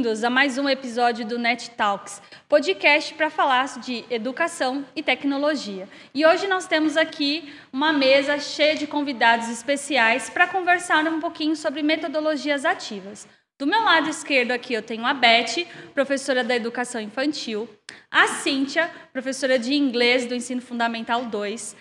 [0.00, 5.86] bem-vindos a mais um episódio do Net Talks, podcast para falar de educação e tecnologia.
[6.14, 11.54] E hoje nós temos aqui uma mesa cheia de convidados especiais para conversar um pouquinho
[11.54, 13.28] sobre metodologias ativas.
[13.58, 17.68] Do meu lado esquerdo aqui eu tenho a Beth, professora da educação infantil,
[18.10, 21.76] a Cíntia, professora de inglês do ensino fundamental 2,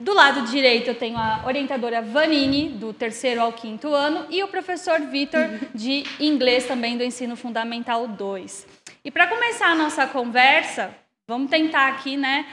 [0.00, 4.48] do lado direito eu tenho a orientadora Vanini, do terceiro ao quinto ano, e o
[4.48, 5.42] professor Vitor,
[5.74, 8.66] de inglês também do ensino fundamental 2.
[9.04, 10.94] E para começar a nossa conversa,
[11.26, 12.46] vamos tentar aqui, né,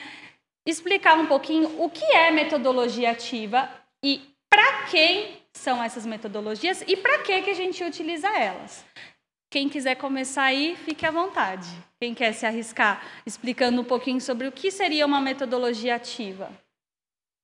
[0.67, 3.69] explicar um pouquinho o que é metodologia ativa
[4.03, 8.83] e para quem são essas metodologias e para que, que a gente utiliza elas.
[9.51, 11.69] Quem quiser começar aí, fique à vontade.
[12.01, 16.49] Quem quer se arriscar explicando um pouquinho sobre o que seria uma metodologia ativa?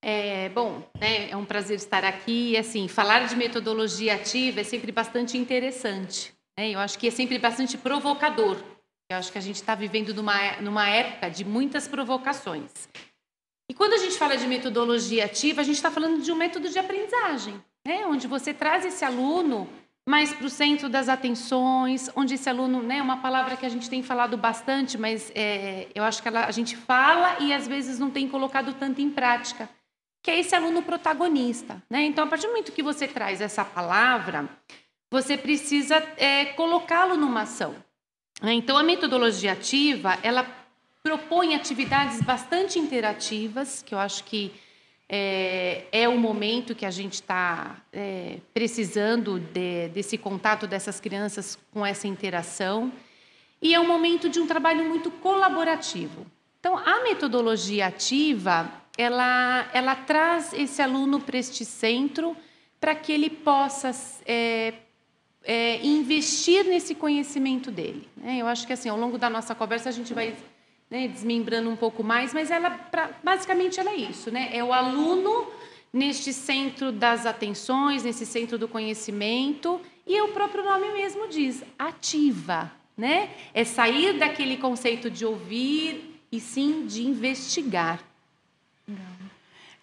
[0.04, 2.56] É, bom, né, é um prazer estar aqui.
[2.56, 6.34] Assim, falar de metodologia ativa é sempre bastante interessante.
[6.58, 6.70] Né?
[6.70, 8.56] Eu acho que é sempre bastante provocador.
[9.08, 12.70] Eu acho que a gente está vivendo numa, numa época de muitas provocações.
[13.70, 16.68] E quando a gente fala de metodologia ativa, a gente está falando de um método
[16.68, 18.04] de aprendizagem, né?
[18.06, 19.68] onde você traz esse aluno
[20.08, 23.88] mais para o centro das atenções, onde esse aluno, né, uma palavra que a gente
[23.88, 28.00] tem falado bastante, mas é, eu acho que ela, a gente fala e às vezes
[28.00, 29.68] não tem colocado tanto em prática
[30.22, 31.82] que é esse aluno protagonista.
[31.90, 32.04] Né?
[32.04, 34.48] Então, a partir do momento que você traz essa palavra,
[35.10, 37.74] você precisa é, colocá-lo numa ação.
[38.40, 38.54] Né?
[38.54, 40.46] Então, a metodologia ativa, ela
[41.02, 44.52] propõe atividades bastante interativas, que eu acho que
[45.08, 51.58] é, é o momento que a gente está é, precisando de, desse contato dessas crianças
[51.72, 52.92] com essa interação.
[53.60, 56.26] E é um momento de um trabalho muito colaborativo.
[56.58, 62.36] Então, a metodologia ativa, ela, ela traz esse aluno para este centro
[62.80, 63.90] para que ele possa
[64.26, 64.74] é,
[65.44, 68.08] é, investir nesse conhecimento dele.
[68.16, 68.38] Né?
[68.38, 70.34] Eu acho que assim, ao longo da nossa conversa a gente vai
[70.92, 74.50] né, desmembrando um pouco mais, mas ela, pra, basicamente, ela é isso, né?
[74.52, 75.46] É o aluno
[75.90, 82.70] neste centro das atenções, nesse centro do conhecimento, e o próprio nome mesmo diz, ativa,
[82.94, 83.30] né?
[83.54, 88.11] É sair daquele conceito de ouvir e sim de investigar.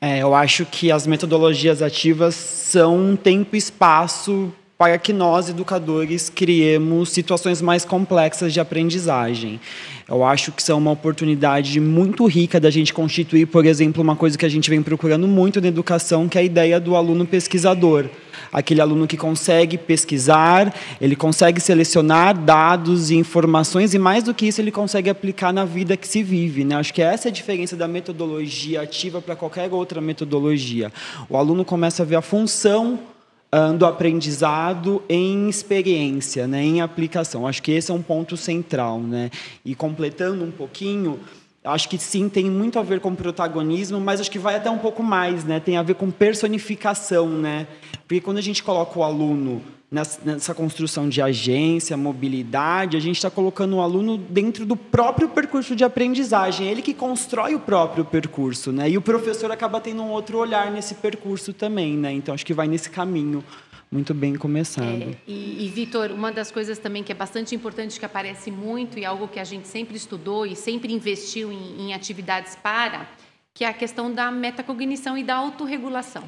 [0.01, 5.49] É, eu acho que as metodologias ativas são um tempo e espaço para que nós,
[5.49, 9.59] educadores, criemos situações mais complexas de aprendizagem.
[10.07, 14.37] Eu acho que são uma oportunidade muito rica da gente constituir, por exemplo, uma coisa
[14.37, 18.09] que a gente vem procurando muito na educação, que é a ideia do aluno pesquisador
[18.51, 24.47] aquele aluno que consegue pesquisar, ele consegue selecionar dados e informações e mais do que
[24.47, 26.75] isso ele consegue aplicar na vida que se vive, né?
[26.75, 30.91] Acho que essa é a diferença da metodologia ativa para qualquer outra metodologia.
[31.29, 32.99] O aluno começa a ver a função
[33.77, 37.47] do aprendizado em experiência, né, em aplicação.
[37.47, 39.31] Acho que esse é um ponto central, né?
[39.65, 41.19] E completando um pouquinho,
[41.61, 44.77] Acho que sim, tem muito a ver com protagonismo, mas acho que vai até um
[44.77, 45.59] pouco mais, né?
[45.59, 47.67] Tem a ver com personificação, né?
[48.07, 49.61] Porque quando a gente coloca o aluno
[49.91, 55.75] nessa construção de agência, mobilidade, a gente está colocando o aluno dentro do próprio percurso
[55.75, 56.67] de aprendizagem.
[56.67, 58.89] Ele que constrói o próprio percurso, né?
[58.89, 62.11] E o professor acaba tendo um outro olhar nesse percurso também, né?
[62.13, 63.43] Então acho que vai nesse caminho
[63.91, 64.85] muito bem começado.
[64.85, 68.99] É, e, e Vitor, uma das coisas também que é bastante importante, que aparece muito
[68.99, 73.09] e algo que a gente sempre estudou e sempre investiu em, em atividades para,
[73.55, 76.23] que é a questão da metacognição e da autorregulação.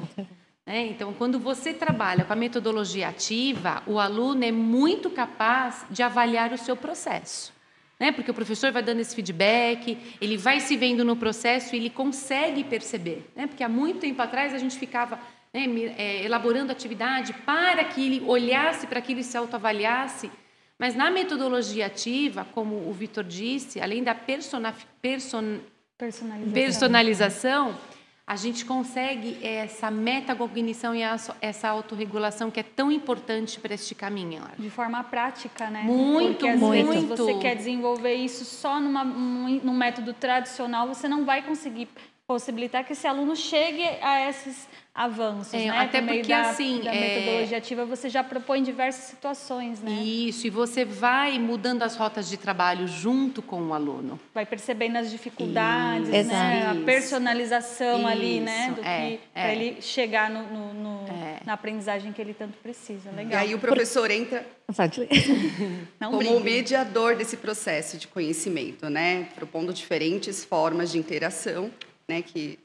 [0.64, 6.02] É, então, quando você trabalha com a metodologia ativa, o aluno é muito capaz de
[6.02, 7.52] avaliar o seu processo.
[7.98, 8.12] Né?
[8.12, 11.90] Porque o professor vai dando esse feedback, ele vai se vendo no processo e ele
[11.90, 13.28] consegue perceber.
[13.34, 13.48] Né?
[13.48, 15.18] Porque há muito tempo atrás a gente ficava
[15.52, 15.66] né,
[15.98, 20.30] é, elaborando atividade para que ele olhasse, para que ele se autoavaliasse.
[20.78, 24.62] Mas na metodologia ativa, como o Vitor disse, além da person,
[25.00, 27.78] personalização, personalização
[28.26, 31.02] a gente consegue essa metacognição e
[31.40, 34.42] essa autorregulação que é tão importante para este caminho.
[34.58, 35.82] De forma prática, né?
[35.82, 36.88] Muito, Porque, às muito.
[36.88, 41.88] Vezes, você quer desenvolver isso só numa, num método tradicional, você não vai conseguir
[42.32, 45.70] possibilitar que esse aluno chegue a esses avanços, é, né?
[45.70, 47.00] Até porque da, assim, da é...
[47.00, 49.90] metodologia ativa você já propõe diversas situações, né?
[49.90, 54.18] Isso, e você vai mudando as rotas de trabalho junto com o aluno.
[54.34, 56.28] Vai percebendo as dificuldades, Isso.
[56.28, 56.70] né?
[56.70, 58.06] A personalização Isso.
[58.06, 58.72] ali, né?
[58.74, 59.54] Do é, que para é.
[59.54, 61.40] ele chegar no, no, no é.
[61.44, 63.10] na aprendizagem que ele tanto precisa.
[63.10, 63.32] Legal.
[63.32, 64.46] E aí o professor entra
[65.98, 69.28] como mediador desse processo de conhecimento, né?
[69.34, 71.70] Propondo diferentes formas de interação,
[72.08, 72.22] né?
[72.22, 72.58] Que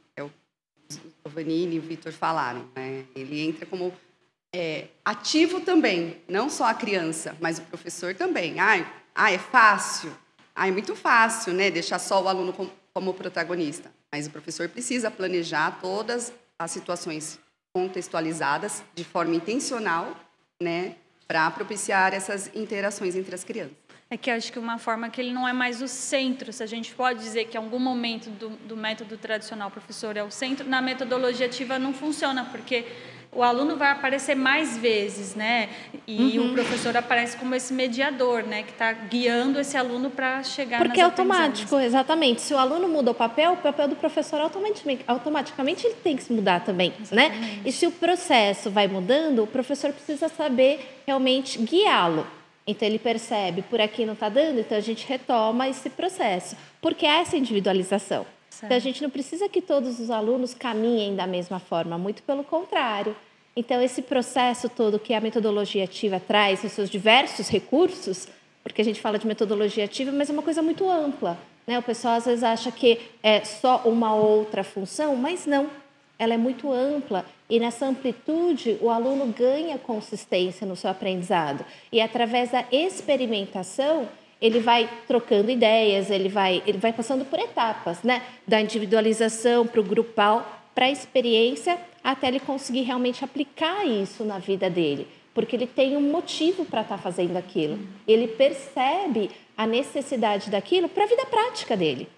[1.24, 2.68] o Vanini e o Vitor falaram.
[2.76, 3.06] Né?
[3.16, 3.94] Ele entra como
[4.54, 8.60] é, ativo também, não só a criança, mas o professor também.
[8.60, 10.12] Ai, ah, é fácil.
[10.56, 11.70] Ah, é muito fácil, né?
[11.70, 13.92] Deixar só o aluno como, como protagonista.
[14.12, 17.40] Mas o professor precisa planejar todas as situações
[17.74, 20.16] contextualizadas de forma intencional,
[20.60, 20.96] né,
[21.28, 23.76] para propiciar essas interações entre as crianças.
[24.10, 26.66] É que acho que uma forma que ele não é mais o centro, se a
[26.66, 30.32] gente pode dizer que em algum momento do, do método tradicional o professor é o
[30.32, 32.86] centro, na metodologia ativa não funciona, porque
[33.34, 35.70] o aluno vai aparecer mais vezes, né?
[36.08, 36.52] E uhum.
[36.52, 38.64] o professor aparece como esse mediador, né?
[38.64, 42.42] Que está guiando esse aluno para chegar Porque é automático, exatamente.
[42.42, 46.24] Se o aluno muda o papel, o papel do professor automaticamente, automaticamente ele tem que
[46.24, 46.96] se mudar também, né?
[47.02, 47.40] exatamente.
[47.40, 47.62] né?
[47.66, 52.37] E se o processo vai mudando, o professor precisa saber realmente guiá-lo.
[52.68, 56.58] Então ele percebe, por aqui não está dando, então a gente retoma esse processo.
[56.82, 58.26] Porque é essa individualização.
[58.50, 58.66] Certo.
[58.66, 62.44] Então a gente não precisa que todos os alunos caminhem da mesma forma, muito pelo
[62.44, 63.16] contrário.
[63.56, 68.28] Então esse processo todo que a metodologia ativa traz, os seus diversos recursos,
[68.62, 71.38] porque a gente fala de metodologia ativa, mas é uma coisa muito ampla.
[71.66, 71.80] Né?
[71.80, 75.70] O pessoal às vezes acha que é só uma outra função, mas não.
[76.20, 81.64] Ela é muito ampla e nessa amplitude, o aluno ganha consistência no seu aprendizado.
[81.92, 84.08] E através da experimentação,
[84.42, 88.22] ele vai trocando ideias, ele vai, ele vai passando por etapas, né?
[88.46, 94.38] Da individualização para o grupal, para a experiência, até ele conseguir realmente aplicar isso na
[94.38, 95.08] vida dele.
[95.34, 97.80] Porque ele tem um motivo para estar tá fazendo aquilo.
[98.08, 102.10] Ele percebe a necessidade daquilo para a vida prática dele.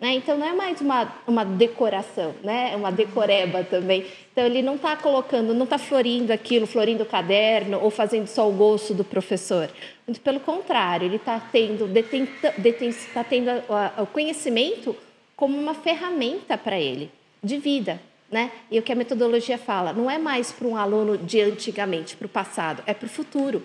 [0.00, 0.14] Né?
[0.14, 2.72] Então não é mais uma, uma decoração, né?
[2.72, 4.04] é uma decoreba também.
[4.32, 8.48] Então ele não está colocando, não está florindo aquilo, florindo o caderno ou fazendo só
[8.48, 9.70] o gosto do professor.
[10.06, 14.96] Muito pelo contrário, ele está tendo, detém, detém, tá tendo a, a, o conhecimento
[15.36, 17.10] como uma ferramenta para ele,
[17.42, 18.00] de vida.
[18.30, 18.50] Né?
[18.70, 22.26] E o que a metodologia fala, não é mais para um aluno de antigamente, para
[22.26, 23.62] o passado, é para o futuro.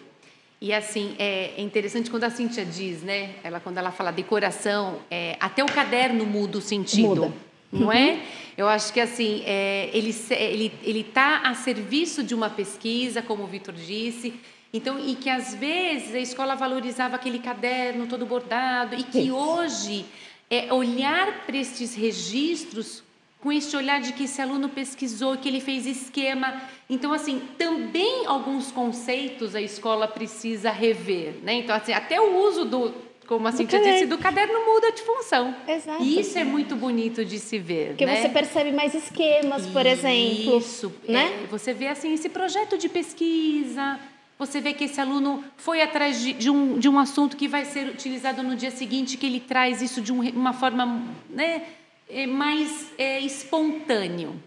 [0.62, 3.36] E assim, é interessante quando a Cíntia diz, né?
[3.44, 7.08] Ela, quando ela fala decoração, é, até o caderno muda o sentido.
[7.08, 7.34] Muda.
[7.72, 7.96] Não é?
[7.96, 8.10] uhum.
[8.10, 8.22] é?
[8.58, 13.44] Eu acho que assim, é, ele ele ele está a serviço de uma pesquisa, como
[13.44, 14.34] o Vitor disse.
[14.74, 20.06] Então, e que às vezes a escola valorizava aquele caderno todo bordado e que hoje
[20.50, 23.04] é olhar para estes registros
[23.42, 26.62] com este olhar de que esse aluno pesquisou, que ele fez esquema.
[26.90, 31.54] Então, assim, também alguns conceitos a escola precisa rever, né?
[31.54, 32.94] Então, assim, até o uso do,
[33.30, 35.56] como assim já disse, do caderno muda de função.
[35.68, 36.04] Exato.
[36.04, 38.22] E isso é muito bonito de se ver, Porque né?
[38.22, 40.58] você percebe mais esquemas, por exemplo.
[40.58, 41.44] Isso, né?
[41.44, 44.00] É, você vê, assim, esse projeto de pesquisa,
[44.38, 47.66] você vê que esse aluno foi atrás de, de, um, de um assunto que vai
[47.66, 51.64] ser utilizado no dia seguinte, que ele traz isso de um, uma forma, né?
[52.10, 54.42] É mais é, espontâneo.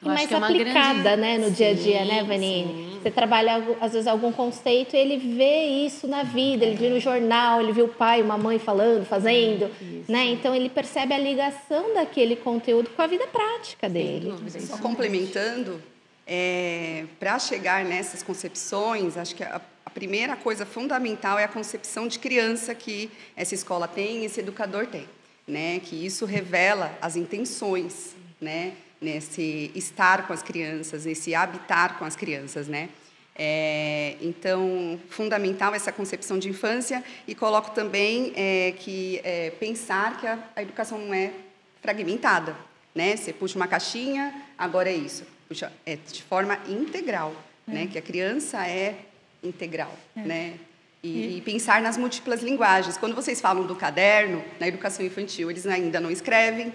[0.00, 1.20] e mais é aplicada, grande...
[1.20, 2.72] né, no dia a dia, sim, né, Vanine?
[2.72, 3.00] Sim.
[3.02, 7.00] Você trabalha às vezes algum conceito, e ele vê isso na vida, ele vê no
[7.00, 10.10] jornal, ele vê o pai, uma mãe falando, fazendo, isso.
[10.10, 10.26] né?
[10.26, 14.32] Então ele percebe a ligação daquele conteúdo com a vida prática dele.
[14.60, 15.82] Só complementando,
[16.24, 22.06] é, para chegar nessas concepções, acho que a, a primeira coisa fundamental é a concepção
[22.06, 25.04] de criança que essa escola tem, esse educador tem
[25.46, 25.80] né?
[25.80, 28.74] Que isso revela as intenções, né?
[29.00, 32.88] Nesse estar com as crianças, nesse habitar com as crianças, né?
[33.34, 40.26] É, então, fundamental essa concepção de infância e coloco também é, que é, pensar que
[40.26, 41.32] a, a, educação não é
[41.80, 42.54] fragmentada,
[42.94, 43.16] né?
[43.16, 47.34] Você puxa uma caixinha, agora é isso, puxa é de forma integral,
[47.66, 47.84] né?
[47.84, 47.86] É.
[47.86, 48.98] Que a criança é
[49.42, 50.20] integral, é.
[50.20, 50.54] né?
[51.04, 52.96] E, e, pensar nas múltiplas linguagens.
[52.96, 56.72] Quando vocês falam do caderno, na educação infantil, eles ainda não escrevem,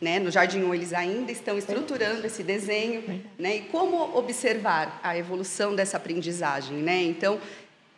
[0.00, 0.18] né?
[0.18, 3.22] no Jardim 1 eles ainda estão estruturando esse desenho.
[3.38, 3.56] Né?
[3.56, 6.78] E como observar a evolução dessa aprendizagem?
[6.78, 7.02] Né?
[7.02, 7.38] Então,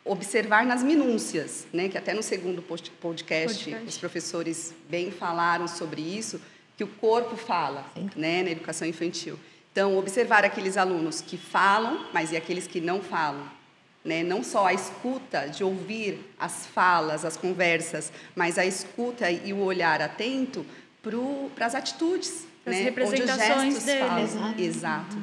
[0.04, 1.88] observar nas minúcias, né?
[1.88, 6.40] que até no segundo podcast, podcast, os professores bem falaram sobre isso,
[6.76, 8.42] que o corpo fala né?
[8.42, 9.38] na educação infantil.
[9.70, 13.58] Então, observar aqueles alunos que falam, mas e aqueles que não falam
[14.09, 14.23] né?
[14.23, 19.59] não só a escuta de ouvir as falas, as conversas, mas a escuta e o
[19.59, 20.65] olhar atento
[21.03, 22.83] para as atitudes, as né?
[22.83, 24.33] representações deles.
[24.33, 24.55] Falam.
[24.59, 25.17] Exato.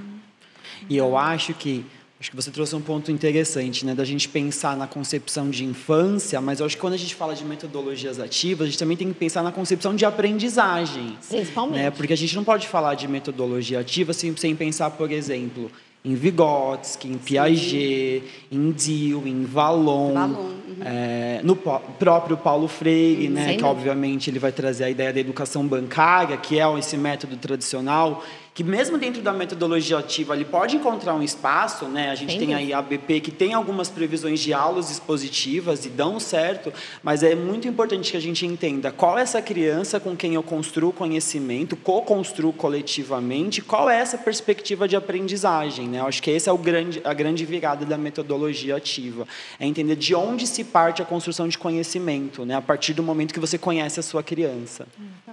[0.90, 1.86] E eu acho que
[2.20, 6.40] acho que você trouxe um ponto interessante, né, da gente pensar na concepção de infância,
[6.40, 9.10] mas eu acho que quando a gente fala de metodologias ativas, a gente também tem
[9.10, 11.18] que pensar na concepção de aprendizagem.
[11.28, 11.82] Principalmente.
[11.82, 11.92] Né?
[11.92, 15.70] Porque a gente não pode falar de metodologia ativa sem, sem pensar, por exemplo,
[16.06, 18.24] em Vygotsky, em Piaget, Sim.
[18.52, 20.56] em Dill, em Valon, uhum.
[20.86, 25.66] é, no próprio Paulo Freire, né, que obviamente ele vai trazer a ideia da educação
[25.66, 28.24] bancária, que é esse método tradicional
[28.56, 32.10] que mesmo dentro da metodologia ativa ele pode encontrar um espaço, né?
[32.10, 32.46] A gente Entendi.
[32.46, 36.72] tem aí a ABP que tem algumas previsões de aulas expositivas e dão certo,
[37.04, 40.42] mas é muito importante que a gente entenda qual é essa criança com quem eu
[40.42, 46.00] construo conhecimento, co-construo coletivamente, qual é essa perspectiva de aprendizagem, né?
[46.00, 49.28] Eu acho que esse é o grande, a grande virada da metodologia ativa,
[49.60, 52.56] é entender de onde se parte a construção de conhecimento, né?
[52.56, 54.88] A partir do momento que você conhece a sua criança.
[54.98, 55.25] Exatamente.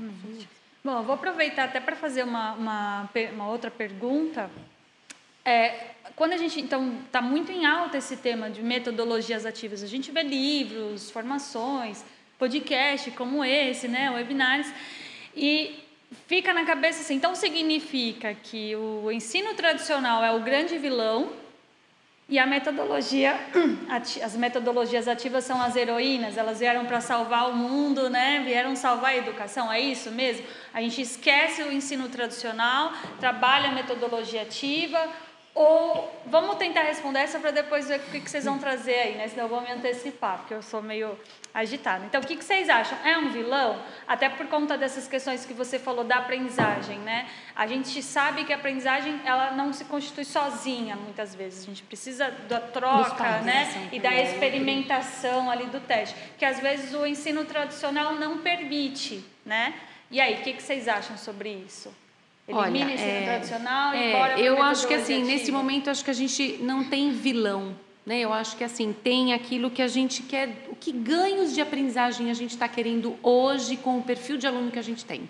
[0.85, 4.51] Bom, eu vou aproveitar até para fazer uma, uma, uma, outra pergunta.
[5.45, 9.87] É, quando a gente, então, está muito em alta esse tema de metodologias ativas, a
[9.87, 12.05] gente vê livros, formações,
[12.37, 14.73] podcast como esse, né, webinars,
[15.37, 15.79] e
[16.27, 21.33] fica na cabeça assim, então significa que o ensino tradicional é o grande vilão
[22.33, 23.39] e a metodologia,
[24.25, 28.43] as metodologias ativas são as heroínas, elas vieram para salvar o mundo, né?
[28.43, 30.47] Vieram salvar a educação, é isso mesmo?
[30.73, 34.99] A gente esquece o ensino tradicional, trabalha a metodologia ativa,
[35.55, 39.29] ou vamos tentar responder essa para depois ver o que, vocês vão trazer aí, né?
[39.29, 41.19] Senão eu vou me antecipar, porque eu sou meio
[41.53, 42.07] agitada.
[42.07, 42.97] Então, o que, que vocês acham?
[43.05, 43.79] É um vilão?
[44.09, 47.29] Até por conta dessas questões que você falou da aprendizagem, né?
[47.55, 51.65] A gente sabe que a aprendizagem ela não se constitui sozinha, muitas vezes.
[51.65, 53.91] A gente precisa da troca, né?
[53.93, 59.75] E da experimentação ali do teste, que às vezes o ensino tradicional não permite, né?
[60.11, 61.95] E aí, o que, que vocês acham sobre isso?
[62.53, 66.85] Olha, é, tradicional é, Eu acho que assim, nesse momento acho que a gente não
[66.85, 68.21] tem vilão, né?
[68.21, 72.31] Eu acho que assim, tem aquilo que a gente quer, o que ganhos de aprendizagem
[72.31, 75.29] a gente está querendo hoje com o perfil de aluno que a gente tem.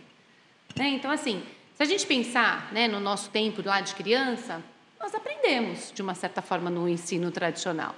[0.76, 0.88] Né?
[0.88, 1.42] Então, assim,
[1.74, 4.62] se a gente pensar né, no nosso tempo lá de criança,
[5.00, 7.94] nós aprendemos de uma certa forma no ensino tradicional.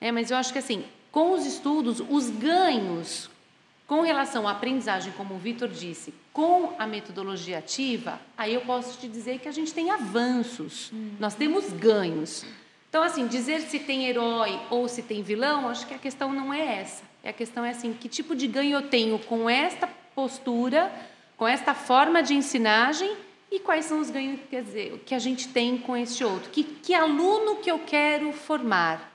[0.00, 3.30] É, mas eu acho que assim, com os estudos, os ganhos
[3.86, 8.98] com relação à aprendizagem, como o Vitor disse, com a metodologia ativa, aí eu posso
[8.98, 11.12] te dizer que a gente tem avanços, hum.
[11.20, 12.44] nós temos ganhos.
[12.88, 16.52] Então, assim, dizer se tem herói ou se tem vilão, acho que a questão não
[16.52, 17.04] é essa.
[17.24, 20.90] A questão é assim, que tipo de ganho eu tenho com esta postura,
[21.36, 23.16] com esta forma de ensinagem
[23.50, 26.50] e quais são os ganhos quer dizer, que a gente tem com este outro.
[26.50, 29.12] Que, que aluno que eu quero formar?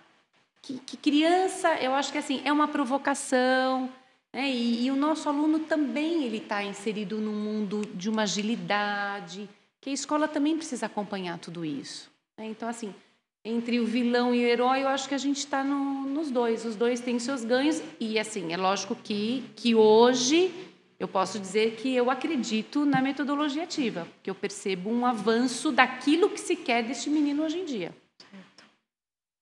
[0.61, 3.89] Que, que criança, eu acho que assim, é uma provocação,
[4.33, 9.49] é, e, e, o nosso aluno também ele está inserido num mundo de uma agilidade,
[9.81, 12.09] que a escola também precisa acompanhar tudo isso.
[12.37, 12.45] Né?
[12.45, 12.95] Então, assim,
[13.43, 16.63] entre o vilão e o herói, eu acho que a gente está no, nos dois.
[16.63, 20.53] Os dois têm seus ganhos e, assim, é lógico que, que hoje
[20.97, 26.29] eu posso dizer que eu acredito na metodologia ativa, que eu percebo um avanço daquilo
[26.29, 27.93] que se quer deste menino hoje em dia.
[28.17, 28.63] Certo.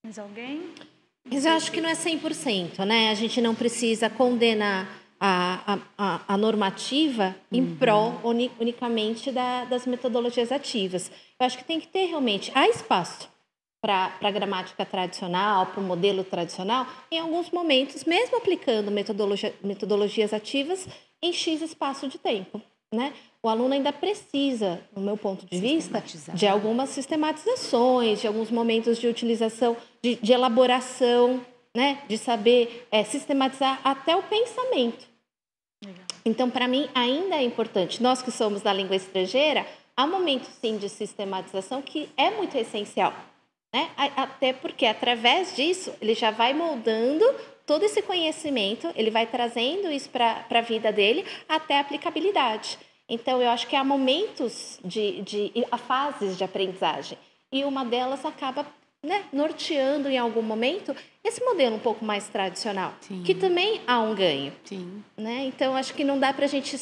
[0.03, 0.73] Mais alguém?
[1.31, 3.09] Mas eu acho que não é 100%, né?
[3.09, 7.75] A gente não precisa condenar a, a, a normativa em uhum.
[7.75, 11.11] prol uni, unicamente da, das metodologias ativas.
[11.39, 13.29] Eu acho que tem que ter realmente, há espaço
[13.81, 20.33] para a gramática tradicional, para o modelo tradicional, em alguns momentos, mesmo aplicando metodologia, metodologias
[20.33, 20.87] ativas
[21.21, 22.61] em X espaço de tempo.
[22.91, 23.13] Né?
[23.41, 26.03] O aluno ainda precisa, no meu ponto de vista,
[26.33, 31.39] de algumas sistematizações, de alguns momentos de utilização, de, de elaboração,
[31.75, 32.01] né?
[32.07, 35.07] de saber é, sistematizar até o pensamento.
[36.25, 38.03] Então, para mim, ainda é importante.
[38.03, 39.65] Nós que somos da língua estrangeira,
[39.95, 43.13] há momentos, sim, de sistematização que é muito essencial.
[43.73, 43.89] Né?
[44.15, 47.23] Até porque, através disso, ele já vai moldando
[47.69, 52.79] todo esse conhecimento, ele vai trazendo isso para a vida dele até a aplicabilidade.
[53.07, 57.15] Então, eu acho que há momentos de, de há fases de aprendizagem
[57.51, 58.65] e uma delas acaba
[59.03, 63.21] né, norteando em algum momento esse modelo um pouco mais tradicional, Sim.
[63.21, 64.51] que também há um ganho.
[64.65, 65.03] Sim.
[65.15, 65.43] Né?
[65.45, 66.75] Então, acho que não dá para a gente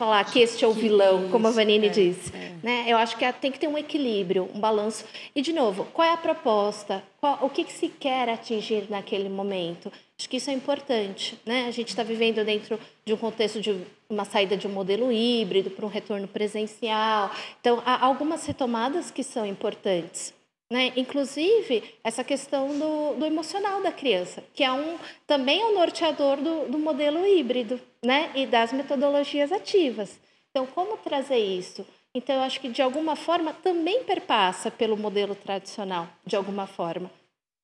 [0.00, 2.34] falar que este é o vilão, como a Vanini é, disse.
[2.34, 2.54] É.
[2.62, 2.84] Né?
[2.88, 5.04] Eu acho que tem que ter um equilíbrio, um balanço.
[5.36, 7.02] E, de novo, qual é a proposta?
[7.20, 9.92] Qual, o que, que se quer atingir naquele momento?
[10.20, 11.40] Acho que isso é importante.
[11.46, 11.64] Né?
[11.66, 15.70] A gente está vivendo dentro de um contexto de uma saída de um modelo híbrido
[15.70, 17.30] para um retorno presencial.
[17.58, 20.34] Então, há algumas retomadas que são importantes.
[20.70, 20.92] Né?
[20.94, 26.36] Inclusive, essa questão do, do, emocional da criança, que é um, também é um norteador
[26.36, 28.30] do, do modelo híbrido né?
[28.34, 30.20] e das metodologias ativas.
[30.50, 31.86] Então, como trazer isso?
[32.14, 37.10] Então, eu acho que, de alguma forma, também perpassa pelo modelo tradicional, de alguma forma.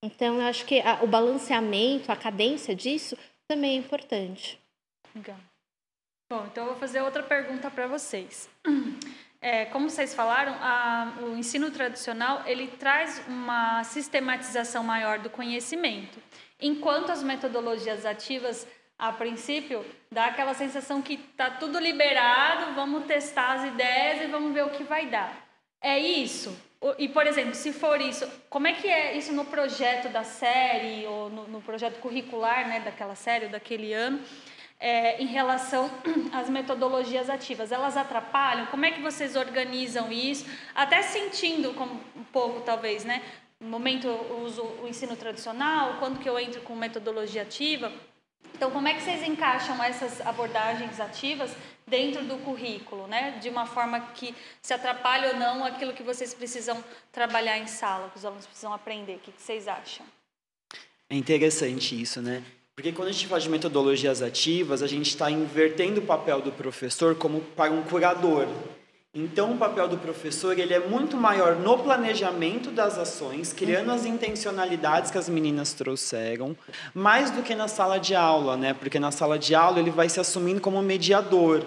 [0.03, 3.17] Então, eu acho que a, o balanceamento, a cadência disso
[3.49, 4.61] também é importante.
[5.15, 5.39] Legal.
[6.29, 8.51] Bom, então eu vou fazer outra pergunta para vocês.
[9.39, 16.19] É, como vocês falaram, a, o ensino tradicional ele traz uma sistematização maior do conhecimento,
[16.61, 18.67] enquanto as metodologias ativas,
[18.99, 24.53] a princípio, dá aquela sensação que está tudo liberado, vamos testar as ideias e vamos
[24.53, 25.47] ver o que vai dar.
[25.81, 26.57] é isso?
[26.99, 31.07] E, por exemplo, se for isso, como é que é isso no projeto da série
[31.07, 34.21] ou no, no projeto curricular né, daquela série, daquele ano,
[34.79, 35.91] é, em relação
[36.33, 37.73] às metodologias ativas?
[37.73, 38.67] Elas atrapalham?
[38.67, 40.47] Como é que vocês organizam isso?
[40.75, 43.23] Até sentindo como, um pouco, talvez, né?
[43.59, 47.91] No momento eu uso o ensino tradicional, quando que eu entro com metodologia ativa?
[48.57, 51.51] Então, como é que vocês encaixam essas abordagens ativas
[51.87, 53.39] dentro do currículo, né?
[53.39, 56.83] De uma forma que se atrapalhe ou não aquilo que vocês precisam
[57.13, 59.17] trabalhar em sala, que os alunos precisam aprender.
[59.17, 60.07] O que vocês acham?
[61.11, 62.43] É interessante isso, né?
[62.75, 66.51] Porque quando a gente fala de metodologias ativas, a gente está invertendo o papel do
[66.51, 68.49] professor como para um curador.
[69.19, 74.05] Então, o papel do professor ele é muito maior no planejamento das ações, criando as
[74.05, 76.55] intencionalidades que as meninas trouxeram,
[76.93, 78.75] mais do que na sala de aula, né?
[78.75, 81.65] Porque na sala de aula ele vai se assumindo como mediador.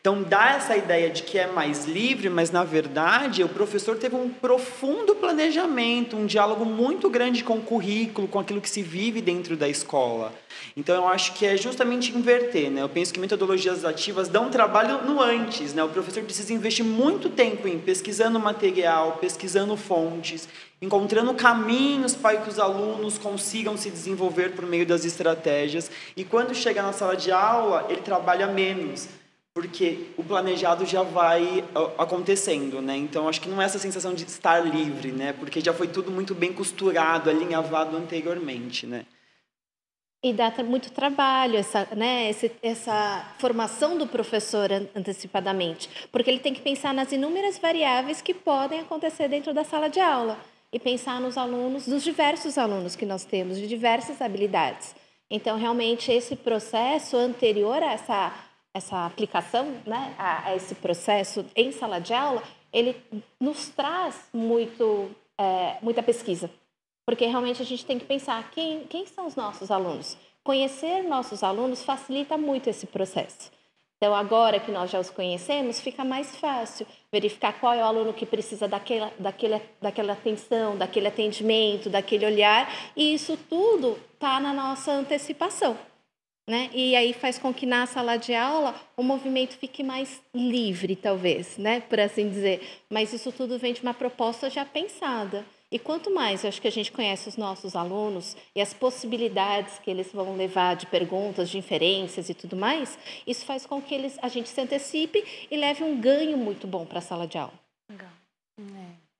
[0.00, 4.16] Então, dá essa ideia de que é mais livre, mas na verdade o professor teve
[4.16, 9.20] um profundo planejamento, um diálogo muito grande com o currículo, com aquilo que se vive
[9.20, 10.32] dentro da escola.
[10.76, 12.82] Então, eu acho que é justamente inverter, né?
[12.82, 15.82] Eu penso que metodologias ativas dão trabalho no antes, né?
[15.82, 20.48] O professor precisa investir muito tempo em pesquisando material, pesquisando fontes,
[20.82, 25.90] encontrando caminhos para que os alunos consigam se desenvolver por meio das estratégias.
[26.16, 29.08] E quando chega na sala de aula, ele trabalha menos,
[29.54, 31.64] porque o planejado já vai
[31.98, 32.96] acontecendo, né?
[32.96, 35.32] Então acho que não é essa sensação de estar livre, né?
[35.32, 39.04] Porque já foi tudo muito bem costurado, alinhavado anteriormente, né?
[40.22, 46.52] E dá muito trabalho essa, né, essa, essa formação do professor antecipadamente, porque ele tem
[46.52, 50.38] que pensar nas inúmeras variáveis que podem acontecer dentro da sala de aula
[50.70, 54.94] e pensar nos alunos, dos diversos alunos que nós temos, de diversas habilidades.
[55.30, 58.32] Então, realmente, esse processo anterior a essa,
[58.72, 62.96] essa aplicação, né, a, a esse processo em sala de aula, ele
[63.38, 66.50] nos traz muito, é, muita pesquisa
[67.10, 70.16] porque realmente a gente tem que pensar quem, quem são os nossos alunos.
[70.44, 73.50] Conhecer nossos alunos facilita muito esse processo.
[73.96, 78.14] Então, agora que nós já os conhecemos, fica mais fácil verificar qual é o aluno
[78.14, 84.54] que precisa daquela, daquele, daquela atenção, daquele atendimento, daquele olhar, e isso tudo está na
[84.54, 85.76] nossa antecipação.
[86.50, 86.68] Né?
[86.74, 91.56] E aí faz com que na sala de aula o movimento fique mais livre, talvez,
[91.56, 91.78] né?
[91.82, 92.82] por assim dizer.
[92.90, 95.46] Mas isso tudo vem de uma proposta já pensada.
[95.70, 99.78] E quanto mais eu acho que a gente conhece os nossos alunos e as possibilidades
[99.78, 103.94] que eles vão levar de perguntas, de inferências e tudo mais, isso faz com que
[103.94, 107.38] eles, a gente se antecipe e leve um ganho muito bom para a sala de
[107.38, 107.54] aula.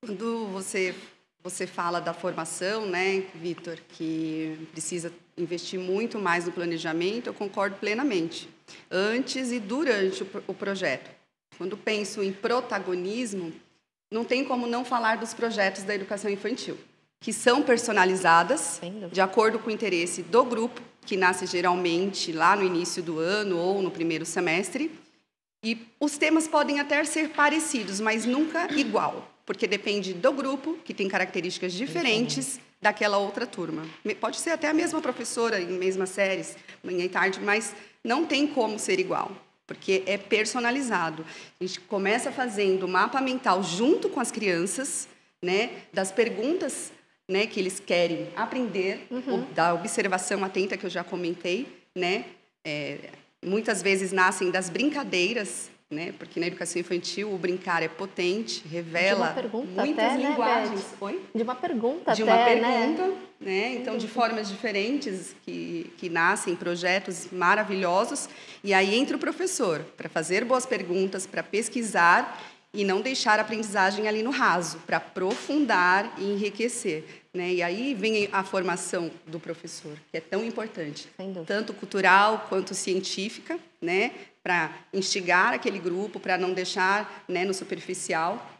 [0.04, 0.96] Quando você
[1.42, 7.76] você fala da formação, né, Vitor, que precisa investir muito mais no planejamento, eu concordo
[7.76, 8.48] plenamente.
[8.90, 11.10] Antes e durante o projeto.
[11.56, 13.52] Quando penso em protagonismo,
[14.10, 16.76] não tem como não falar dos projetos da educação infantil,
[17.20, 18.80] que são personalizadas
[19.12, 23.56] de acordo com o interesse do grupo, que nasce geralmente lá no início do ano
[23.56, 24.98] ou no primeiro semestre.
[25.64, 30.94] E os temas podem até ser parecidos, mas nunca igual, porque depende do grupo, que
[30.94, 33.84] tem características diferentes daquela outra turma.
[34.20, 38.46] Pode ser até a mesma professora em mesmas séries, manhã e tarde, mas não tem
[38.46, 39.30] como ser igual
[39.70, 41.24] porque é personalizado.
[41.60, 45.06] A gente começa fazendo mapa mental junto com as crianças,
[45.40, 46.90] né, das perguntas
[47.28, 49.46] né, que eles querem aprender, uhum.
[49.54, 52.24] da observação atenta que eu já comentei, né,
[52.64, 53.10] é,
[53.44, 59.34] muitas vezes nascem das brincadeiras, né, porque na educação infantil o brincar é potente, revela
[59.52, 60.84] muitas até, né, linguagens.
[61.00, 63.16] Né, De uma pergunta De até, uma pergunta, né?
[63.40, 63.74] né?
[63.74, 68.28] Então, de formas diferentes que, que nascem projetos maravilhosos.
[68.62, 72.40] E aí entra o professor para fazer boas perguntas, para pesquisar
[72.72, 77.04] e não deixar a aprendizagem ali no raso, para aprofundar e enriquecer.
[77.34, 77.54] Né?
[77.54, 81.08] E aí vem a formação do professor, que é tão importante,
[81.46, 84.12] tanto cultural quanto científica, né?
[84.42, 88.59] para instigar aquele grupo, para não deixar né, no superficial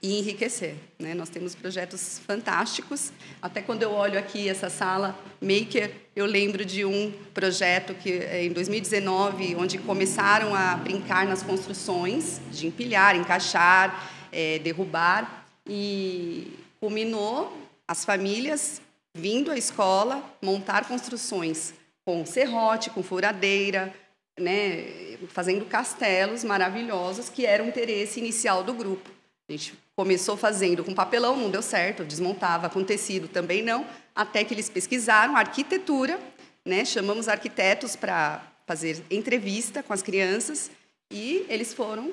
[0.00, 0.76] e enriquecer.
[0.98, 1.14] Né?
[1.14, 3.12] Nós temos projetos fantásticos.
[3.42, 8.44] Até quando eu olho aqui essa sala Maker, eu lembro de um projeto que é
[8.44, 17.52] em 2019, onde começaram a brincar nas construções, de empilhar, encaixar, é, derrubar, e culminou
[17.86, 18.80] as famílias
[19.14, 23.92] vindo à escola montar construções com serrote, com furadeira,
[24.38, 29.10] né, fazendo castelos maravilhosos que era o interesse inicial do grupo.
[29.48, 33.84] A gente começou fazendo com papelão, não deu certo, desmontava, com tecido também não,
[34.14, 36.20] até que eles pesquisaram arquitetura,
[36.64, 36.84] né?
[36.84, 40.70] chamamos arquitetos para fazer entrevista com as crianças
[41.10, 42.12] e eles foram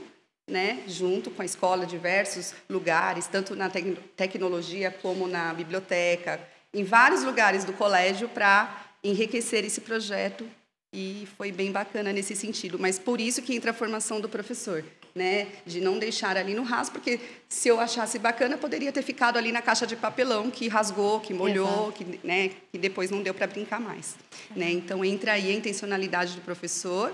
[0.50, 6.40] né, junto com a escola, diversos lugares, tanto na tec tecnologia como na biblioteca,
[6.74, 10.44] em vários lugares do colégio para enriquecer esse projeto
[10.92, 12.80] e foi bem bacana nesse sentido.
[12.80, 14.84] Mas por isso que entra a formação do professor,
[15.16, 15.48] né?
[15.66, 19.52] De não deixar ali no raso, porque se eu achasse bacana, poderia ter ficado ali
[19.52, 22.52] na caixa de papelão que rasgou, que molhou, que, né?
[22.72, 24.16] Que depois não deu para brincar mais,
[24.56, 24.70] né?
[24.70, 27.14] Então entra aí a intencionalidade do professor,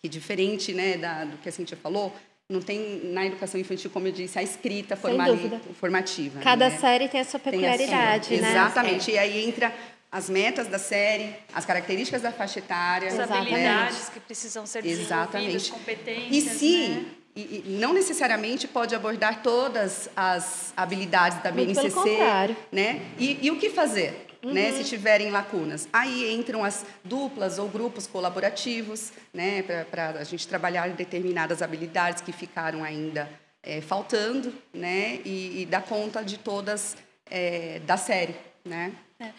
[0.00, 0.96] que diferente, né?
[0.96, 2.14] Da, do que a Cintia falou,
[2.48, 6.40] não tem na educação infantil, como eu disse, a escrita formativa.
[6.40, 6.78] Cada né?
[6.78, 8.50] série tem a sua peculiaridade, tem né?
[8.52, 9.10] Exatamente.
[9.10, 9.14] É.
[9.14, 9.74] E aí entra
[10.10, 13.08] as metas da série, as características da faixa etária.
[13.08, 16.30] As habilidades que precisam ser desenvolvidas, competências.
[16.30, 17.04] E se, né?
[17.36, 21.90] e, e não necessariamente pode abordar todas as habilidades da Muito BNCC.
[21.90, 22.56] pelo contrário.
[22.72, 23.02] Né?
[23.18, 24.26] E, e o que fazer?
[24.40, 24.52] Uhum.
[24.52, 25.88] Né, se tiverem lacunas.
[25.92, 32.30] Aí entram as duplas ou grupos colaborativos, né, para a gente trabalhar determinadas habilidades que
[32.30, 33.28] ficaram ainda
[33.64, 36.96] é, faltando, né, e, e dar conta de todas
[37.28, 38.92] é, da série, né.
[39.18, 39.32] É,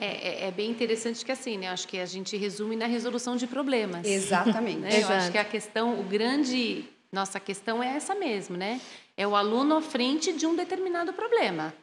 [0.00, 1.68] é, é, bem interessante que assim, né?
[1.68, 4.06] Acho que a gente resume na resolução de problemas.
[4.06, 4.78] Exatamente.
[4.78, 5.02] né?
[5.02, 8.80] Eu acho que a questão, o grande, nossa questão é essa mesmo, né?
[9.16, 11.74] É o aluno à frente de um determinado problema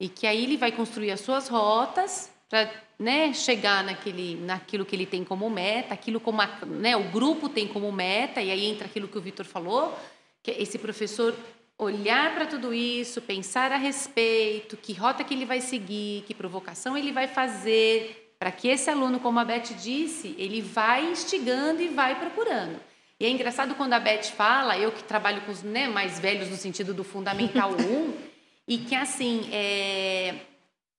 [0.00, 4.94] e que aí ele vai construir as suas rotas para né, chegar naquele, naquilo que
[4.94, 8.64] ele tem como meta, aquilo como a, né, o grupo tem como meta e aí
[8.64, 9.96] entra aquilo que o Vitor falou,
[10.42, 11.34] que é esse professor
[11.78, 16.96] olhar para tudo isso, pensar a respeito, que rota que ele vai seguir, que provocação
[16.96, 21.88] ele vai fazer, para que esse aluno, como a Beth disse, ele vai instigando e
[21.88, 22.80] vai procurando.
[23.20, 26.48] E é engraçado quando a Beth fala, eu que trabalho com os né, mais velhos
[26.50, 28.14] no sentido do Fundamental 1,
[28.66, 30.34] e que assim, é,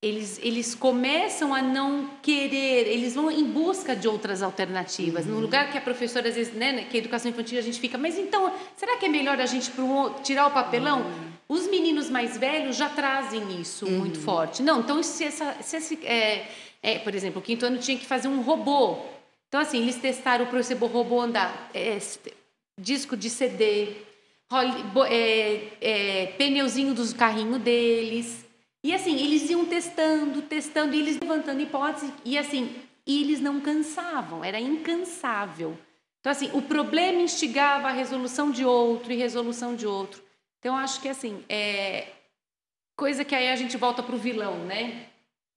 [0.02, 5.26] eles, eles começam a não querer, eles vão em busca de outras alternativas.
[5.26, 5.34] Uhum.
[5.34, 7.98] No lugar que a professora, às vezes, né, que a educação infantil, a gente fica,
[7.98, 9.72] mas então, será que é melhor a gente
[10.24, 11.02] tirar o papelão?
[11.02, 11.32] Uhum.
[11.50, 14.00] Os meninos mais velhos já trazem isso uhum.
[14.00, 14.64] muito forte.
[14.64, 16.48] Não, então, se, essa, se esse, é,
[16.82, 19.00] é, por exemplo, o quinto ano tinha que fazer um robô.
[19.50, 21.98] Então, assim, eles testaram para esse robô andar é,
[22.80, 23.96] disco de CD,
[25.10, 28.49] é, é, pneuzinho dos carrinhos deles.
[28.84, 33.60] E assim, eles iam testando, testando, e eles levantando hipóteses, e assim, e eles não
[33.60, 35.78] cansavam, era incansável.
[36.20, 40.22] Então, assim, o problema instigava a resolução de outro e resolução de outro.
[40.60, 42.08] Então, acho que, assim, é
[42.96, 45.08] coisa que aí a gente volta para o vilão, né?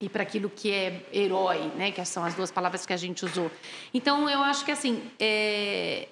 [0.00, 1.90] E para aquilo que é herói, né?
[1.90, 3.50] Que são as duas palavras que a gente usou.
[3.92, 6.08] Então, eu acho que, assim, é...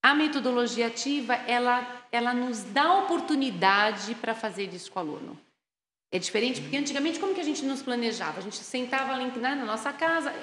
[0.00, 5.47] a metodologia ativa, ela, ela nos dá oportunidade para fazer isso com o aluno.
[6.10, 8.38] É diferente porque antigamente como que a gente nos planejava?
[8.38, 10.34] A gente sentava ali na nossa casa,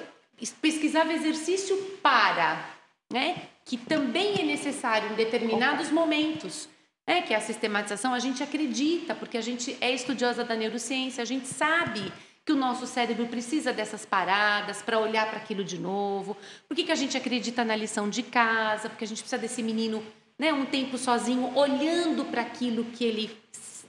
[0.60, 2.64] pesquisava exercício para,
[3.12, 3.48] né?
[3.64, 6.68] Que também é necessário em determinados momentos.
[7.04, 11.24] É que a sistematização a gente acredita, porque a gente é estudiosa da neurociência, a
[11.24, 12.12] gente sabe
[12.44, 16.36] que o nosso cérebro precisa dessas paradas para olhar para aquilo de novo.
[16.68, 18.88] Por que, que a gente acredita na lição de casa?
[18.88, 20.00] Porque a gente precisa desse menino
[20.38, 23.36] né, um tempo sozinho, olhando para aquilo que ele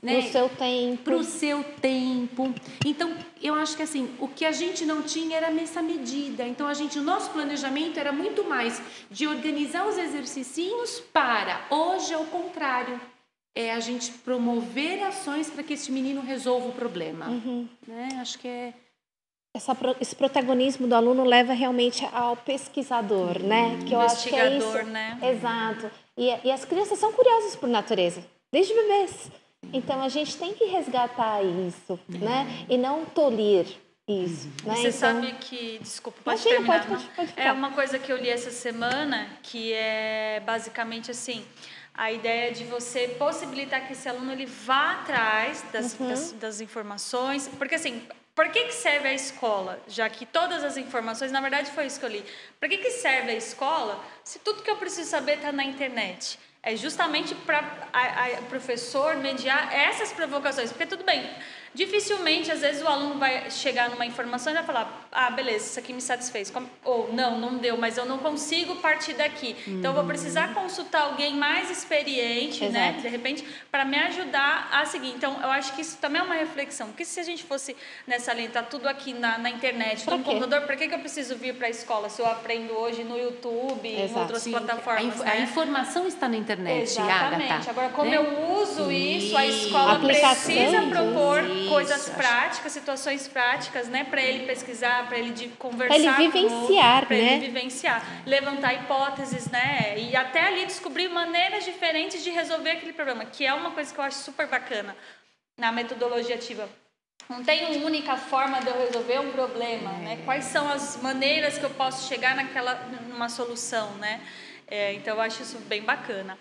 [0.01, 0.13] né?
[0.13, 1.03] Para o seu tempo.
[1.03, 2.53] Para o seu tempo.
[2.85, 6.47] Então, eu acho que assim, o que a gente não tinha era essa medida.
[6.47, 12.13] Então, a gente, o nosso planejamento era muito mais de organizar os exercícios para, hoje
[12.13, 12.99] é o contrário,
[13.55, 17.27] é a gente promover ações para que esse menino resolva o problema.
[17.27, 17.67] Uhum.
[17.87, 18.09] Né?
[18.21, 18.73] Acho que é...
[19.55, 23.79] Essa, esse protagonismo do aluno leva realmente ao pesquisador, né?
[23.87, 24.83] Que eu acho que é isso.
[24.83, 25.17] né?
[25.23, 25.89] Exato.
[26.15, 29.31] E, e as crianças são curiosas por natureza, desde bebês.
[29.73, 32.65] Então a gente tem que resgatar isso, né?
[32.69, 33.65] E não tolir
[34.07, 34.47] isso.
[34.63, 34.75] Né?
[34.75, 34.91] Você então...
[34.91, 38.29] sabe que, desculpa, pode Imagina, terminar, pode, pode, pode É uma coisa que eu li
[38.29, 41.43] essa semana que é basicamente assim
[41.93, 46.07] a ideia de você possibilitar que esse aluno ele vá atrás das, uhum.
[46.07, 48.01] das, das informações, porque assim
[48.37, 49.81] por que, que serve a escola?
[49.87, 52.23] Já que todas as informações, na verdade foi isso que eu li.
[52.59, 56.37] Por que, que serve a escola se tudo que eu preciso saber está na internet?
[56.67, 57.63] É justamente para
[58.41, 60.69] o professor mediar essas provocações.
[60.69, 61.33] Porque tudo bem,
[61.73, 65.79] dificilmente, às vezes, o aluno vai chegar numa informação e vai falar: ah, beleza, isso
[65.79, 66.51] aqui me satisfez.
[66.83, 69.55] Ou não, não deu, mas eu não consigo partir daqui.
[69.65, 69.79] Uhum.
[69.79, 72.95] Então, eu vou precisar consultar alguém mais experiente, né, Exato.
[72.95, 75.09] né, de repente, para me ajudar a seguir.
[75.09, 76.87] Então, eu acho que isso também é uma reflexão.
[76.87, 77.75] Porque se a gente fosse
[78.05, 81.35] nessa linha, tá tudo aqui na, na internet, no computador, para que, que eu preciso
[81.35, 84.11] vir para a escola se eu aprendo hoje no YouTube, Exato.
[84.11, 84.51] em outras Sim.
[84.51, 85.21] plataformas?
[85.21, 85.31] A, né?
[85.31, 87.51] a informação está na internet internet, Exatamente.
[87.51, 87.71] Agatha.
[87.71, 88.17] Agora, como né?
[88.17, 94.21] eu uso isso, a escola precisa propor Isso, coisas acho- práticas, situações práticas, né, para
[94.21, 97.33] ele pesquisar, para ele de conversar, Pra ele vivenciar, pra né?
[97.35, 103.25] ele vivenciar, levantar hipóteses, né, e até ali descobrir maneiras diferentes de resolver aquele problema,
[103.25, 104.95] que é uma coisa que eu acho super bacana
[105.57, 106.69] na metodologia ativa.
[107.29, 110.19] Não tem uma única forma de eu resolver um problema, né?
[110.23, 112.75] Quais são as maneiras que eu posso chegar naquela
[113.09, 114.21] numa solução, né?
[114.65, 116.37] É, então eu acho isso bem bacana.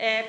[0.00, 0.24] É,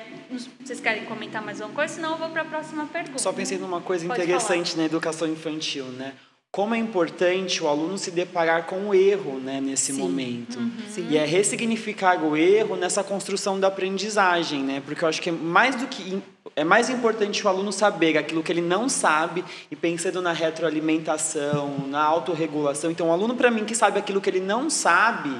[0.60, 1.94] vocês querem comentar mais uma coisa?
[1.94, 3.18] Senão eu vou para a próxima pergunta.
[3.18, 6.12] Só pensei numa coisa Pode interessante na educação infantil, né?
[6.50, 9.98] Como é importante o aluno se deparar com o erro, né, nesse Sim.
[9.98, 10.58] momento.
[10.90, 11.08] Sim.
[11.08, 14.82] E é ressignificar o erro nessa construção da aprendizagem, né?
[14.84, 16.22] Porque eu acho que é mais do que
[16.56, 21.86] é mais importante o aluno saber aquilo que ele não sabe e pensando na retroalimentação,
[21.88, 22.90] na autorregulação.
[22.90, 25.30] Então, o aluno para mim que sabe aquilo que ele não sabe,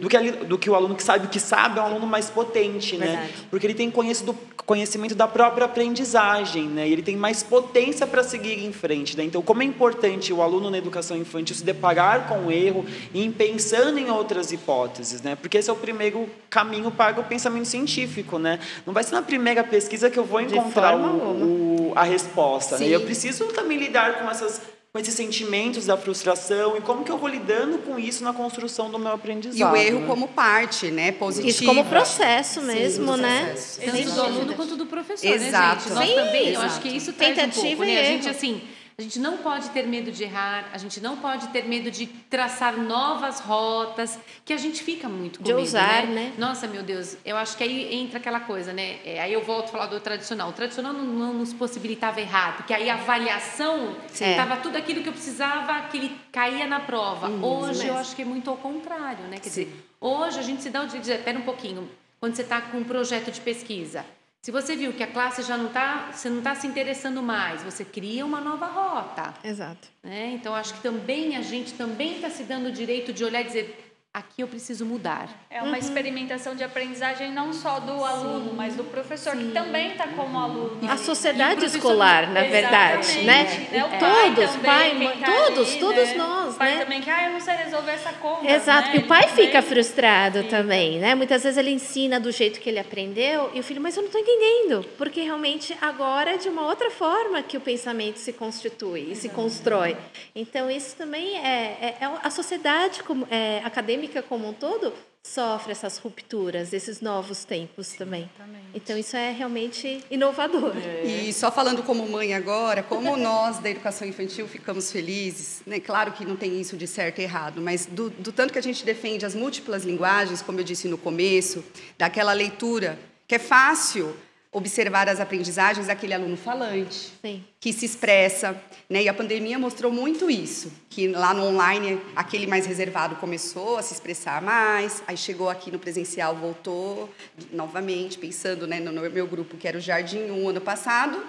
[0.00, 2.30] do que do que o aluno que sabe o que sabe é um aluno mais
[2.30, 3.06] potente, né?
[3.06, 3.32] Verdade.
[3.50, 6.88] Porque ele tem conhecido, conhecimento da própria aprendizagem, né?
[6.88, 9.24] E ele tem mais potência para seguir em frente, né?
[9.24, 13.24] Então, como é importante o aluno na educação infantil se deparar com o erro e
[13.24, 15.34] ir pensando em outras hipóteses, né?
[15.34, 18.60] Porque esse é o primeiro caminho para o pensamento científico, né?
[18.86, 22.84] Não vai ser na primeira pesquisa que eu vou encontrar o, o- a resposta, né?
[22.84, 22.90] Sim.
[22.90, 24.60] E eu preciso também lidar com essas
[24.92, 28.88] com esses sentimentos da frustração e como que eu vou lidando com isso na construção
[28.88, 29.58] do meu aprendizado.
[29.58, 30.06] E o erro né?
[30.06, 31.10] como parte, né?
[31.10, 31.48] Positiva.
[31.50, 33.46] Isso como processo Sim, mesmo, como né?
[33.46, 33.80] processo.
[33.80, 35.50] Tanto Sem do aluno quanto do professor, Exato.
[35.50, 35.92] né, gente?
[35.94, 36.66] Nós Sim, também, eu exato.
[36.66, 38.00] acho que isso traz um Tentativa pouco, e né?
[38.00, 38.62] A gente, assim,
[38.96, 42.06] a gente não pode ter medo de errar, a gente não pode ter medo de
[42.06, 46.32] traçar novas rotas, que a gente fica muito com De medo, ousar, né?
[46.38, 49.00] Nossa, meu Deus, eu acho que aí entra aquela coisa, né?
[49.04, 50.50] É, aí eu volto a falar do tradicional.
[50.50, 54.30] O tradicional não, não nos possibilitava errar, porque aí a avaliação Sim.
[54.30, 57.28] estava tudo aquilo que eu precisava, que ele caía na prova.
[57.28, 57.98] Hoje eu mesmo.
[57.98, 59.38] acho que é muito ao contrário, né?
[59.38, 62.36] Quer dizer, hoje a gente se dá o direito de dizer, pera um pouquinho, quando
[62.36, 64.04] você está com um projeto de pesquisa,
[64.44, 67.62] se você viu que a classe já não está, você não está se interessando mais,
[67.62, 69.32] você cria uma nova rota.
[69.42, 69.88] Exato.
[70.02, 70.32] Né?
[70.34, 73.44] Então, acho que também a gente também está se dando o direito de olhar e
[73.44, 75.30] dizer, aqui eu preciso mudar.
[75.48, 80.08] É uma experimentação de aprendizagem não só do aluno, mas do professor, que também está
[80.08, 80.88] como aluno.
[80.90, 83.68] A sociedade escolar, na verdade, Exatamente, né?
[83.72, 83.84] né?
[83.84, 86.14] O E pai todos, também, pai, mãe, tá todos, ali, todos né?
[86.16, 86.84] nós, O pai né?
[86.84, 88.50] também que, ah, eu não sei resolver essa conta.
[88.50, 88.88] Exato.
[88.88, 88.96] né?
[88.96, 90.56] E o pai também- fica frustrado Fica.
[90.56, 91.14] também, né?
[91.14, 94.08] Muitas vezes ele ensina do jeito que ele aprendeu e o filho, mas eu não
[94.08, 99.10] estou entendendo, porque realmente agora é de uma outra forma que o pensamento se constitui
[99.12, 99.96] e se constrói.
[100.34, 104.92] Então isso também é, é- é a sociedade como- é, acadêmica como um todo
[105.26, 108.30] sofre essas rupturas, esses novos tempos também.
[108.74, 110.74] Então isso é realmente inovador.
[111.02, 115.80] E só falando como mãe agora, como nós da educação infantil ficamos felizes, né?
[115.80, 118.62] Claro que não tem isso de certo e errado, mas do, do tanto que a
[118.62, 121.64] gente defende as múltiplas linguagens, como eu disse no começo,
[121.96, 124.14] daquela leitura que é fácil
[124.54, 127.44] observar as aprendizagens daquele aluno falante, Sim.
[127.58, 129.02] que se expressa, né?
[129.02, 133.82] E a pandemia mostrou muito isso, que lá no online aquele mais reservado começou a
[133.82, 137.10] se expressar mais, aí chegou aqui no presencial, voltou
[137.52, 141.20] novamente, pensando, né, no meu grupo que era o Jardim 1 ano passado,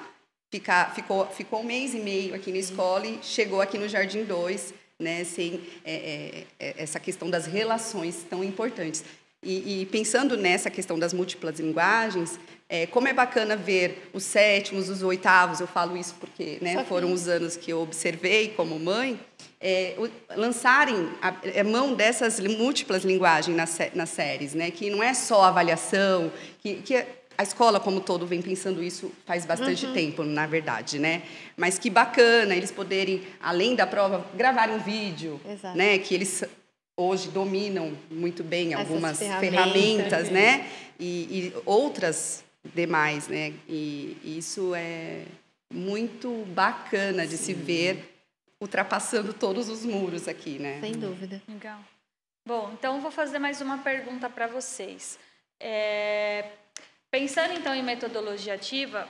[0.52, 4.24] fica, ficou ficou um mês e meio aqui na escola e chegou aqui no Jardim
[4.24, 9.04] 2, né, sem é, é, é, essa questão das relações tão importantes.
[9.46, 14.90] E, e pensando nessa questão das múltiplas linguagens, é, como é bacana ver os sétimos,
[14.90, 19.20] os oitavos, eu falo isso porque né, foram os anos que eu observei como mãe,
[19.62, 19.96] é,
[20.36, 25.44] lançarem a, a mão dessas múltiplas linguagens nas, nas séries, né, que não é só
[25.44, 27.06] avaliação, que, que
[27.38, 31.24] a escola como todo vem pensando isso faz bastante tempo, na verdade, né?
[31.58, 35.78] Mas que bacana eles poderem, além da prova, gravar um vídeo, Exato.
[35.78, 35.98] né?
[35.98, 36.46] Que eles
[36.98, 39.50] hoje dominam muito bem algumas ferramentas.
[39.50, 40.66] ferramentas, né?
[40.98, 43.54] E, e outras demais, né?
[43.68, 45.26] E isso é
[45.74, 48.14] muito bacana de se ver
[48.60, 50.80] ultrapassando todos os muros aqui, né?
[50.80, 51.42] Sem dúvida.
[51.48, 51.80] Legal.
[52.48, 55.20] Bom, então vou fazer mais uma pergunta para vocês.
[55.60, 56.46] É,
[57.16, 59.08] Pensando então em metodologia ativa,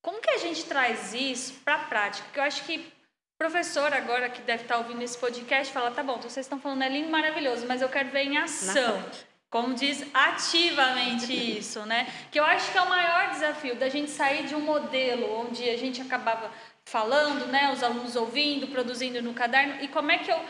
[0.00, 2.22] como que a gente traz isso para a prática?
[2.26, 6.00] Porque eu acho que o professor agora que deve estar ouvindo esse podcast fala, tá
[6.00, 9.04] bom, então vocês estão falando é lindo, maravilhoso, mas eu quero ver em ação.
[9.50, 12.06] Como diz ativamente isso, né?
[12.30, 15.68] Que eu acho que é o maior desafio da gente sair de um modelo onde
[15.68, 16.50] a gente acabava
[16.84, 20.40] falando, né, os alunos ouvindo, produzindo no caderno, e como é que eu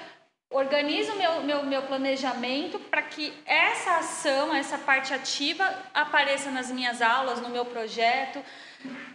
[0.50, 7.00] organizo meu, meu, meu planejamento para que essa ação, essa parte ativa apareça nas minhas
[7.00, 8.42] aulas, no meu projeto.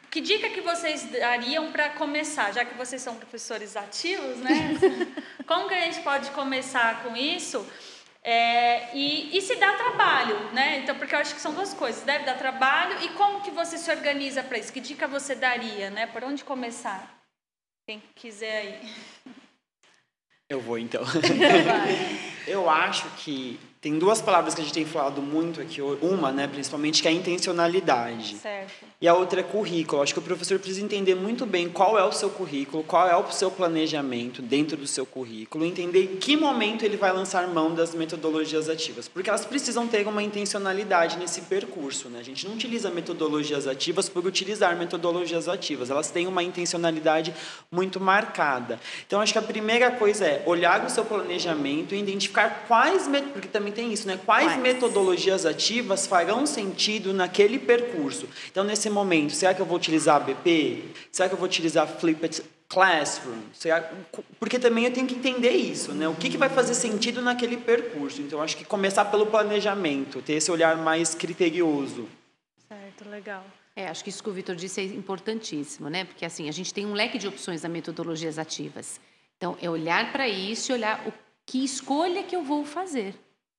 [0.10, 4.76] Que dica que vocês dariam para começar, já que vocês são professores ativos, né?
[5.46, 7.68] Como que a gente pode começar com isso?
[8.28, 10.80] É, e, e se dá trabalho, né?
[10.80, 12.02] Então, porque eu acho que são duas coisas.
[12.02, 14.74] Deve dar trabalho e como que você se organiza para isso?
[14.74, 16.08] Que dica você daria, né?
[16.08, 17.24] Por onde começar?
[17.88, 18.94] Quem quiser aí.
[20.50, 21.04] Eu vou então.
[22.48, 25.80] eu acho que tem duas palavras que a gente tem falado muito aqui.
[25.80, 28.36] Uma, né, principalmente, que é a intencionalidade.
[28.38, 28.84] Certo.
[29.00, 30.02] E a outra é currículo.
[30.02, 33.16] Acho que o professor precisa entender muito bem qual é o seu currículo, qual é
[33.16, 37.76] o seu planejamento dentro do seu currículo, entender em que momento ele vai lançar mão
[37.76, 42.10] das metodologias ativas, porque elas precisam ter uma intencionalidade nesse percurso.
[42.10, 42.20] Né?
[42.20, 47.32] A gente não utiliza metodologias ativas por utilizar metodologias ativas, elas têm uma intencionalidade
[47.70, 48.80] muito marcada.
[49.06, 53.48] Então, acho que a primeira coisa é olhar o seu planejamento e identificar quais, porque
[53.48, 54.20] também tem isso, né?
[54.26, 58.28] Quais, Quais, metodologias ativas farão sentido naquele percurso?
[58.50, 60.86] Então, nesse momento, será que eu vou utilizar BP?
[61.12, 63.42] Será que eu vou utilizar Flipped Classroom?
[63.54, 63.92] Será...
[64.40, 66.08] Porque também eu tenho que entender isso, né?
[66.08, 68.22] O que, que vai fazer sentido naquele percurso?
[68.22, 72.08] Então, acho que começar pelo planejamento, ter esse olhar mais criterioso.
[72.68, 73.46] Certo, legal.
[73.76, 76.06] É, acho que isso que o Vitor disse é importantíssimo, né?
[76.06, 79.02] Porque assim, a gente tem um leque de opções das metodologias ativas.
[79.38, 81.14] Então, é olhar para isso e olhar o
[81.46, 83.14] que escolha que eu vou fazer.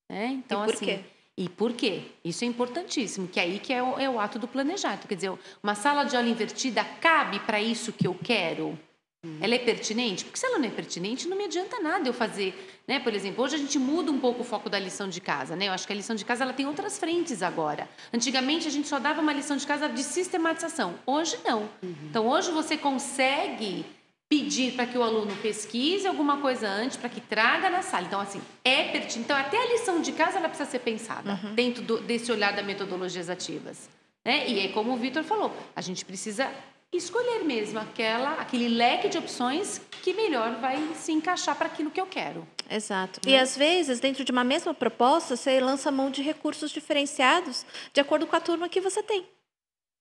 [0.08, 0.40] Né?
[0.44, 1.00] Então, e por assim, quê?
[1.38, 2.02] E por quê?
[2.24, 4.94] Isso é importantíssimo, que é aí que é o, é o ato do planejar.
[4.94, 8.78] Então, quer dizer, uma sala de aula invertida cabe para isso que eu quero?
[9.26, 9.38] Uhum.
[9.40, 10.24] Ela é pertinente?
[10.24, 12.54] Porque se ela não é pertinente, não me adianta nada eu fazer.
[12.86, 13.00] Né?
[13.00, 15.56] Por exemplo, hoje a gente muda um pouco o foco da lição de casa.
[15.56, 15.68] Né?
[15.68, 17.88] Eu acho que a lição de casa ela tem outras frentes agora.
[18.14, 20.94] Antigamente a gente só dava uma lição de casa de sistematização.
[21.04, 21.62] Hoje não.
[21.82, 21.94] Uhum.
[22.08, 23.84] Então hoje você consegue
[24.28, 28.06] pedir para que o aluno pesquise alguma coisa antes, para que traga na sala.
[28.06, 29.18] Então, assim, é pertinente.
[29.20, 31.54] Então, até a lição de casa ela precisa ser pensada uhum.
[31.54, 33.88] dentro do, desse olhar da metodologias ativas.
[34.24, 34.48] Né?
[34.48, 36.50] E é como o Vitor falou, a gente precisa
[36.92, 42.00] escolher mesmo aquela, aquele leque de opções que melhor vai se encaixar para aquilo que
[42.00, 42.46] eu quero.
[42.68, 43.20] Exato.
[43.24, 43.32] Né?
[43.32, 48.00] E às vezes, dentro de uma mesma proposta, você lança mão de recursos diferenciados de
[48.00, 49.24] acordo com a turma que você tem.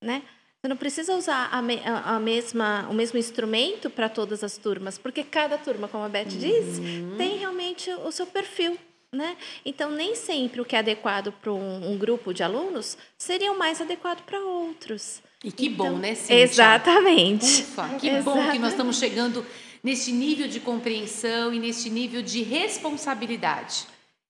[0.01, 0.23] Né?
[0.65, 4.57] Você não precisa usar a, me, a, a mesma, o mesmo instrumento para todas as
[4.57, 6.39] turmas, porque cada turma, como a Beth uhum.
[6.39, 6.81] disse,
[7.19, 8.75] tem realmente o seu perfil.
[9.11, 9.37] Né?
[9.63, 13.59] Então, nem sempre o que é adequado para um, um, grupo de alunos seria o
[13.59, 15.21] mais adequado para outros.
[15.43, 16.33] E que então, bom, né, Cíntia?
[16.41, 17.61] Exatamente.
[17.61, 18.23] Ufa, que exatamente.
[18.23, 19.45] bom que nós estamos chegando
[19.83, 23.85] nesse nível de compreensão e nesse nível de responsabilidade.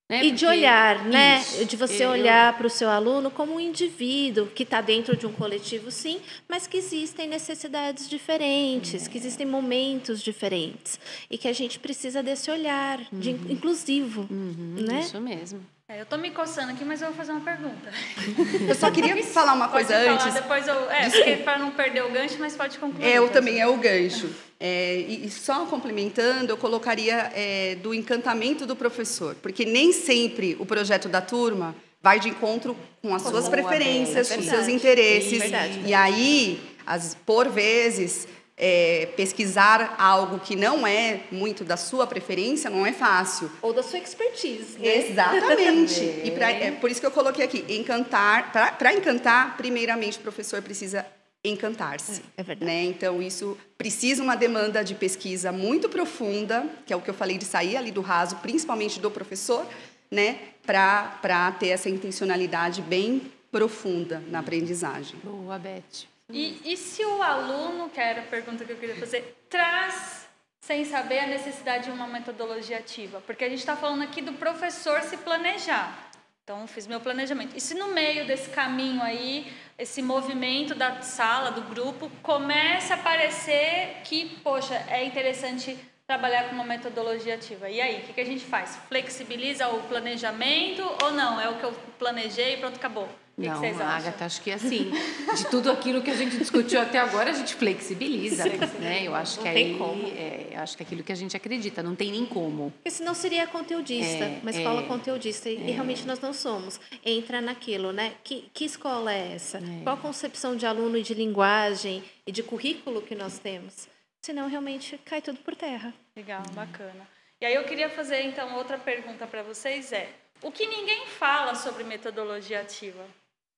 [0.08, 0.26] Né?
[0.26, 1.40] E de olhar, né?
[1.42, 1.66] Isso.
[1.66, 2.12] De você eu...
[2.12, 6.20] olhar para o seu aluno como um indivíduo que está dentro de um coletivo, sim,
[6.48, 9.10] mas que existem necessidades diferentes, é.
[9.10, 11.00] que existem momentos diferentes.
[11.30, 13.20] E que a gente precisa desse olhar uhum.
[13.20, 14.28] de inclusivo.
[14.30, 15.00] Uhum, né?
[15.00, 15.60] Isso mesmo.
[15.88, 17.92] É, eu estou me coçando aqui, mas eu vou fazer uma pergunta.
[18.68, 20.26] Eu só queria falar uma coisa pode antes.
[20.26, 23.06] Falar, depois eu, é, para não perder o gancho, mas pode concluir.
[23.06, 24.34] É, eu também é o gancho.
[24.60, 30.66] É, e, só complementando, eu colocaria é, do encantamento do professor, porque nem sempre o
[30.66, 35.44] projeto da turma vai de encontro com as suas preferências, com seus interesses.
[35.86, 42.70] E aí, as, por vezes, é, pesquisar algo que não é muito da sua preferência
[42.70, 43.52] não é fácil.
[43.62, 44.80] Ou da sua expertise.
[44.80, 45.10] Né?
[45.10, 46.06] Exatamente.
[46.26, 50.62] E pra, é por isso que eu coloquei aqui, encantar, para encantar, primeiramente o professor
[50.62, 51.06] precisa
[51.44, 52.22] encantar-se.
[52.36, 52.66] É, é verdade.
[52.66, 52.84] Né?
[52.86, 57.38] Então, isso precisa uma demanda de pesquisa muito profunda, que é o que eu falei
[57.38, 59.66] de sair ali do raso, principalmente do professor,
[60.10, 60.40] né?
[60.66, 65.20] para ter essa intencionalidade bem profunda na aprendizagem.
[65.24, 66.15] Boa, Beth.
[66.32, 70.28] E, e se o aluno, que era a pergunta que eu queria fazer, traz
[70.60, 73.22] sem saber a necessidade de uma metodologia ativa?
[73.22, 76.12] Porque a gente está falando aqui do professor se planejar.
[76.44, 77.56] Então, fiz meu planejamento.
[77.56, 82.98] E se no meio desse caminho aí, esse movimento da sala, do grupo, começa a
[82.98, 87.68] parecer que, poxa, é interessante trabalhar com uma metodologia ativa.
[87.70, 88.76] E aí, o que, que a gente faz?
[88.88, 91.42] Flexibiliza o planejamento ou não?
[91.42, 93.10] É o que eu planejei e pronto, acabou.
[93.36, 93.98] Que, não, que vocês acham?
[93.98, 94.92] Agatha, acho que assim,
[95.36, 98.46] de tudo aquilo que a gente discutiu até agora, a gente flexibiliza,
[98.80, 99.04] né?
[99.04, 100.08] Eu acho não que tem aí, como.
[100.08, 102.72] É, acho que é aquilo que a gente acredita, não tem nem como.
[102.72, 106.80] Porque senão seria conteudista, É, uma escola é, conteudista, e, e realmente nós não somos.
[107.04, 108.14] Entra naquilo, né?
[108.24, 109.58] Que, que escola é essa?
[109.58, 109.84] É.
[109.84, 113.90] Qual a concepção de aluno e de linguagem e de currículo que nós temos?
[114.22, 115.94] Senão realmente cai tudo por terra.
[116.16, 117.06] Legal, bacana.
[117.42, 120.10] E aí eu queria fazer então outra pergunta para vocês é:
[120.42, 123.06] o que ninguém fala sobre metodologia ativa?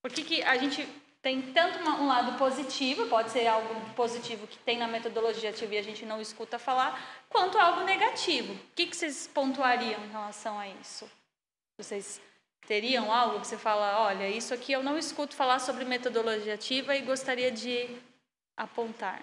[0.08, 0.88] Por que, que a gente
[1.22, 5.76] tem tanto uma, um lado positivo, pode ser algo positivo que tem na metodologia ativa
[5.76, 8.53] e a gente não escuta falar, quanto algo negativo?
[8.53, 11.12] O que, que vocês pontuariam em relação a isso?
[11.78, 12.22] Vocês
[12.66, 16.95] teriam algo que você fala, olha, isso aqui eu não escuto falar sobre metodologia ativa
[16.95, 17.89] e gostaria de
[18.55, 19.22] apontar?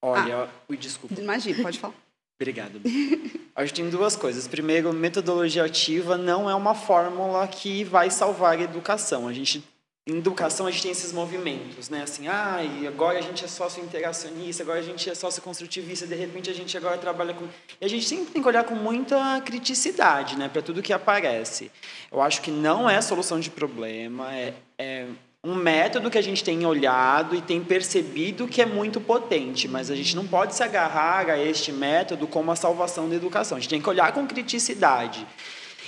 [0.00, 1.20] Olha, ui, desculpa.
[1.20, 2.05] Imagina, pode falar.
[2.40, 2.80] Obrigado.
[3.56, 4.46] Acho que tem duas coisas.
[4.46, 9.26] Primeiro, metodologia ativa não é uma fórmula que vai salvar a educação.
[9.26, 9.64] A gente
[10.08, 12.02] em educação a gente tem esses movimentos, né?
[12.02, 16.06] Assim, ah, e agora a gente é sócio interacionista, agora a gente é sócio construtivista,
[16.06, 17.44] de repente a gente agora trabalha com.
[17.80, 21.72] E a gente sempre tem que olhar com muita criticidade, né, para tudo que aparece.
[22.12, 25.06] Eu acho que não é solução de problema, é, é
[25.46, 29.90] um método que a gente tem olhado e tem percebido que é muito potente, mas
[29.90, 33.56] a gente não pode se agarrar a este método como a salvação da educação.
[33.56, 35.26] A gente tem que olhar com criticidade.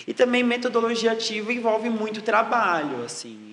[0.06, 3.48] E também metodologia ativa envolve muito trabalho, assim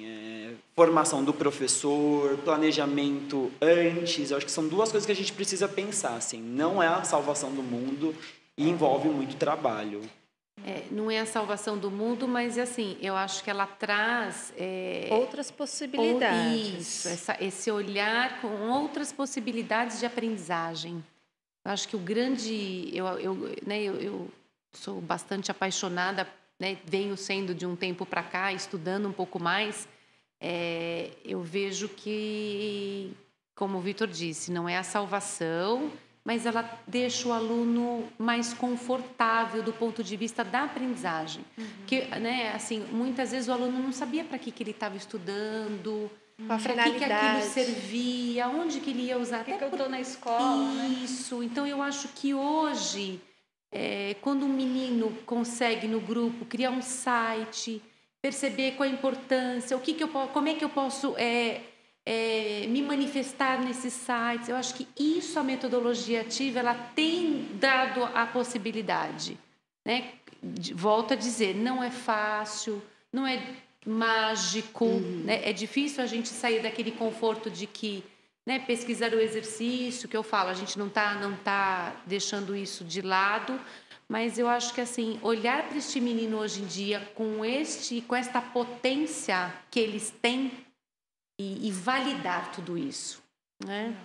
[0.75, 4.29] formação do professor, planejamento antes.
[4.29, 6.15] Eu acho que são duas coisas que a gente precisa pensar.
[6.15, 8.13] Assim, não é a salvação do mundo
[8.57, 10.01] e envolve muito trabalho.
[10.67, 15.09] É, não é a salvação do mundo, mas assim, eu acho que ela traz é,
[15.11, 16.79] outras possibilidades.
[16.79, 21.03] Isso, essa, esse olhar com outras possibilidades de aprendizagem.
[21.63, 24.31] Eu acho que o grande, eu, eu, né, eu, eu
[24.71, 26.27] sou bastante apaixonada,
[26.59, 29.87] né, venho sendo de um tempo para cá estudando um pouco mais
[30.39, 33.15] é, eu vejo que,
[33.55, 35.91] como o Vitor disse, não é a salvação,
[36.25, 41.45] mas ela deixa o aluno mais confortável do ponto de vista da aprendizagem.
[41.55, 41.65] Uhum.
[41.85, 46.09] Que, né, assim, muitas vezes o aluno não sabia para que, que ele estava estudando,
[46.47, 49.43] para que, que aquilo servia, onde que ele ia usar.
[49.43, 50.73] Por que, que eu estou na escola?
[50.73, 50.99] Né?
[51.03, 51.37] Isso.
[51.39, 51.45] Né?
[51.45, 53.21] Então, eu acho que hoje,
[53.71, 57.83] é, quando um menino consegue no grupo criar um site
[58.19, 61.61] perceber qual a importância, o que, que eu, como é que eu posso é,
[62.05, 64.47] é, me manifestar nesses sites.
[64.47, 69.37] Eu acho que isso a metodologia ativa ela tem dado a possibilidade,
[69.83, 70.13] né?
[70.75, 72.81] Volto a dizer, não é fácil,
[73.11, 73.41] não é
[73.85, 75.23] mágico, uhum.
[75.25, 75.41] né?
[75.49, 78.03] É difícil a gente sair daquele conforto de que
[78.45, 82.83] né, pesquisar o exercício, que eu falo, a gente não está não tá deixando isso
[82.83, 83.59] de lado,
[84.07, 88.15] mas eu acho que assim olhar para este menino hoje em dia com este com
[88.15, 90.51] esta potência que eles têm
[91.39, 93.21] e, e validar tudo isso
[93.63, 93.95] né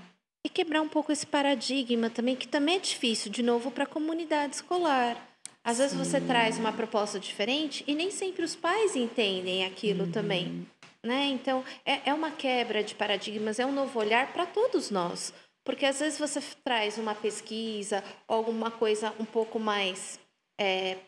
[0.45, 3.87] e quebrar um pouco esse paradigma também que também é difícil de novo para a
[3.87, 5.17] comunidade escolar
[5.63, 6.05] às vezes Sim.
[6.05, 10.13] você traz uma proposta diferente e nem sempre os pais entendem aquilo uhum.
[10.13, 10.67] também
[11.05, 15.33] né então é, é uma quebra de paradigmas é um novo olhar para todos nós
[15.65, 20.19] porque às vezes você traz uma pesquisa ou alguma coisa um pouco mais.
[20.59, 20.99] É,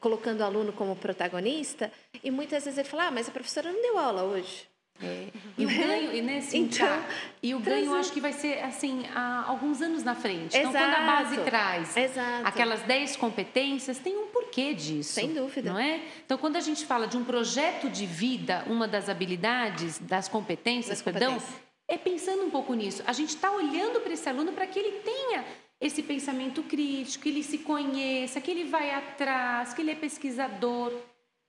[0.00, 1.92] colocando o aluno como protagonista,
[2.24, 4.66] e muitas vezes ele fala: ah, mas a professora não deu aula hoje.
[5.02, 5.26] É.
[5.58, 7.04] E o ganho, e, né, então,
[7.42, 10.56] e o ganho acho que vai ser assim, há alguns anos na frente.
[10.56, 12.46] Exato, então, quando a base traz exato.
[12.46, 15.14] aquelas 10 competências, tem um porquê disso.
[15.14, 15.70] Sem dúvida.
[15.70, 16.00] Não é?
[16.24, 20.98] Então, quando a gente fala de um projeto de vida, uma das habilidades, das competências,
[20.98, 23.02] das perdão, competências é pensando um pouco nisso.
[23.06, 25.44] A gente está olhando para esse aluno para que ele tenha
[25.80, 30.92] esse pensamento crítico, que ele se conheça, que ele vai atrás, que ele é pesquisador.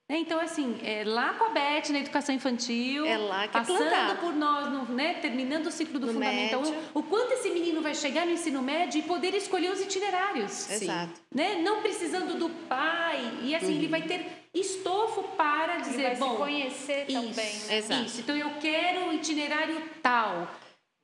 [0.10, 0.20] Né?
[0.20, 3.94] Então, assim, é lá com a Beth na educação infantil, é lá que é passando
[3.94, 7.50] é por nós, no, né, terminando o ciclo do no fundamental, o, o, quanto esse
[7.50, 10.70] menino vai chegar no ensino médio e poder escolher os itinerários.
[10.70, 11.12] Exato.
[11.34, 11.56] Né?
[11.56, 13.72] Não precisando do pai, e assim, uhum.
[13.74, 17.56] ele vai ter estofo para dizer, ele vai bom, se conhecer isso, também.
[17.68, 17.78] Né?
[17.78, 18.04] Exato.
[18.06, 18.22] Isso.
[18.22, 20.48] Então, eu quero o itinerário tal.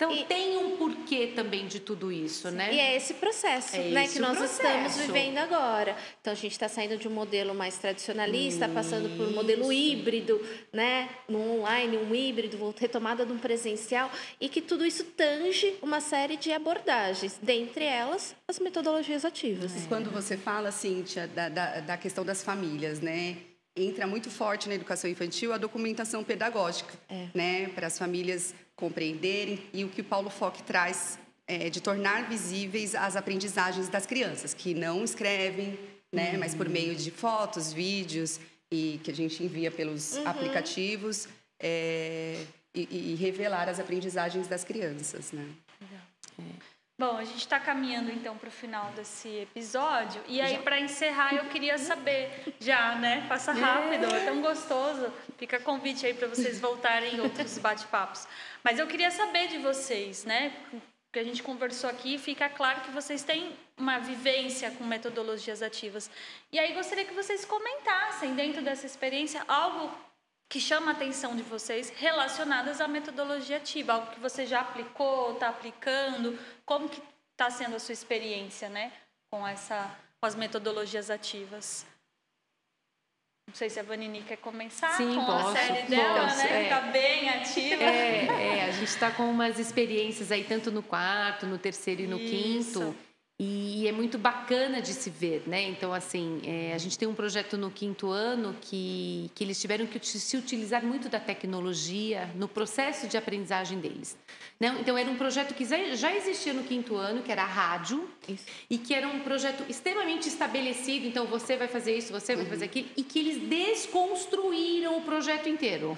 [0.04, 2.56] Então e, tem um porquê também de tudo isso, sim.
[2.56, 2.74] né?
[2.74, 4.62] E é esse processo, é né, esse que nós processo.
[4.62, 5.96] estamos vivendo agora.
[6.20, 8.74] Então a gente está saindo de um modelo mais tradicionalista, isso.
[8.74, 10.42] passando por um modelo híbrido,
[10.72, 16.02] né, no online, um híbrido, retomada de um presencial, e que tudo isso tange uma
[16.02, 19.76] série de abordagens, dentre elas as metodologias ativas.
[19.76, 19.88] É.
[19.88, 23.38] Quando você fala, Cíntia, da, da, da questão das famílias, né?
[23.76, 27.28] Entra muito forte na educação infantil a documentação pedagógica, é.
[27.34, 31.18] né, para as famílias compreenderem e o que o Paulo Fock traz
[31.48, 35.78] é, de tornar visíveis as aprendizagens das crianças que não escrevem,
[36.12, 36.40] né, uhum.
[36.40, 38.40] mas por meio de fotos, vídeos
[38.72, 40.28] e que a gente envia pelos uhum.
[40.28, 41.28] aplicativos
[41.60, 42.44] é,
[42.74, 45.48] e, e, revelar as aprendizagens das crianças, né?
[46.40, 46.73] É.
[47.00, 50.22] Bom, a gente está caminhando então para o final desse episódio.
[50.28, 53.26] E aí, para encerrar, eu queria saber, já, né?
[53.28, 53.56] Passa é.
[53.56, 55.12] rápido, é tão gostoso.
[55.36, 58.28] Fica convite aí para vocês voltarem em outros bate-papos.
[58.64, 60.54] Mas eu queria saber de vocês, né?
[61.12, 66.12] Que a gente conversou aqui, fica claro que vocês têm uma vivência com metodologias ativas.
[66.52, 69.92] E aí, gostaria que vocês comentassem dentro dessa experiência algo
[70.54, 75.34] que chama a atenção de vocês relacionadas à metodologia ativa, algo que você já aplicou,
[75.34, 77.02] está aplicando, como que
[77.32, 78.92] está sendo a sua experiência, né,
[79.32, 79.90] com essa,
[80.22, 81.88] com as metodologias ativas?
[83.48, 86.70] Não sei se a Vanini quer começar Sim, com posso, a série dela, posso, né?
[86.70, 86.92] É.
[86.92, 87.84] bem ativa.
[87.84, 92.08] É, é, a gente está com umas experiências aí, tanto no quarto, no terceiro e
[92.08, 92.80] no Isso.
[92.80, 92.96] quinto.
[93.40, 95.64] E, é muito bacana de se ver, né?
[95.64, 99.88] Então, assim, é, a gente tem um projeto no quinto ano que, que eles tiveram
[99.88, 104.16] que se utilizar muito da tecnologia no processo de aprendizagem deles.
[104.60, 104.78] Né?
[104.80, 108.46] Então, era um projeto que já existia no quinto ano, que era a rádio, isso.
[108.70, 111.08] e que era um projeto extremamente estabelecido.
[111.08, 112.50] Então, você vai fazer isso, você vai uhum.
[112.52, 115.98] fazer aquilo, e que eles desconstruíram o projeto inteiro.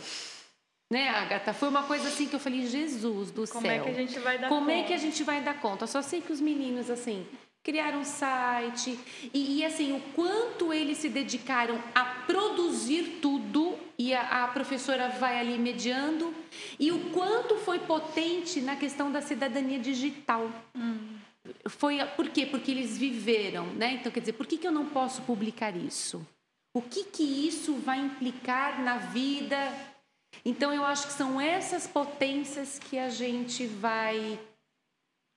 [0.95, 1.53] Né, Agatha?
[1.53, 3.61] Foi uma coisa assim que eu falei, Jesus do Como céu.
[3.61, 4.71] Como é que a gente vai dar Como conta?
[4.71, 5.85] é que a gente vai dar conta?
[5.87, 7.27] Só sei que os meninos, assim,
[7.61, 8.97] criaram um site.
[9.33, 15.09] E, e assim, o quanto eles se dedicaram a produzir tudo e a, a, professora
[15.09, 16.33] vai ali mediando.
[16.79, 20.49] E o quanto foi potente na questão da cidadania digital.
[20.73, 21.17] Hum.
[21.65, 22.45] Foi, por quê?
[22.45, 23.95] Porque eles viveram, né?
[23.95, 26.25] Então, quer dizer, por que, que eu não posso publicar isso?
[26.73, 29.57] O que, que isso vai implicar na vida
[30.43, 34.39] então, eu acho que são essas potências que a gente vai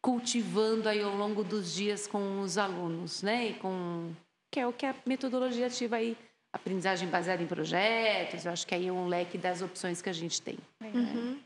[0.03, 3.49] cultivando aí ao longo dos dias com os alunos, né?
[3.49, 4.13] E com
[4.51, 6.17] que é o que a metodologia ativa aí,
[6.53, 8.47] aprendizagem baseada em projetos.
[8.47, 10.59] Eu acho que aí é um leque das opções que a gente tem.
[10.81, 11.39] Uhum.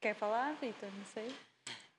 [0.00, 0.88] Quer falar, Vitor?
[0.96, 1.28] Não sei.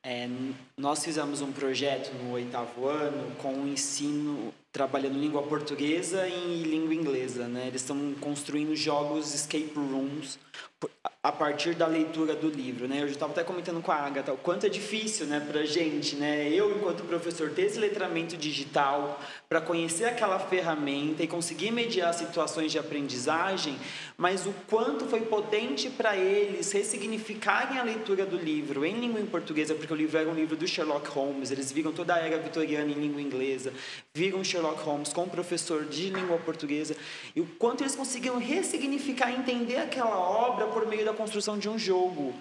[0.04, 0.28] É,
[0.76, 6.94] nós fizemos um projeto no oitavo ano com o ensino trabalhando língua portuguesa e língua
[6.94, 7.68] inglesa, né?
[7.68, 10.40] Eles estão construindo jogos escape rooms
[11.24, 13.04] a partir da leitura do livro, né?
[13.04, 16.16] Eu já estava até comentando com a Agatha o quanto é difícil, né, para gente,
[16.16, 16.50] né?
[16.50, 22.72] Eu, enquanto professor, ter esse letramento digital para conhecer aquela ferramenta e conseguir mediar situações
[22.72, 23.78] de aprendizagem,
[24.18, 29.76] mas o quanto foi potente para eles ressignificarem a leitura do livro em língua portuguesa,
[29.76, 32.90] porque o livro era um livro do Sherlock Holmes, eles viram toda a era vitoriana
[32.90, 33.72] em língua inglesa,
[34.12, 36.96] viram Sherlock Holmes com um professor de língua portuguesa,
[37.36, 41.78] e o quanto eles conseguiram ressignificar entender aquela obra por meio da construção de um
[41.78, 42.34] jogo.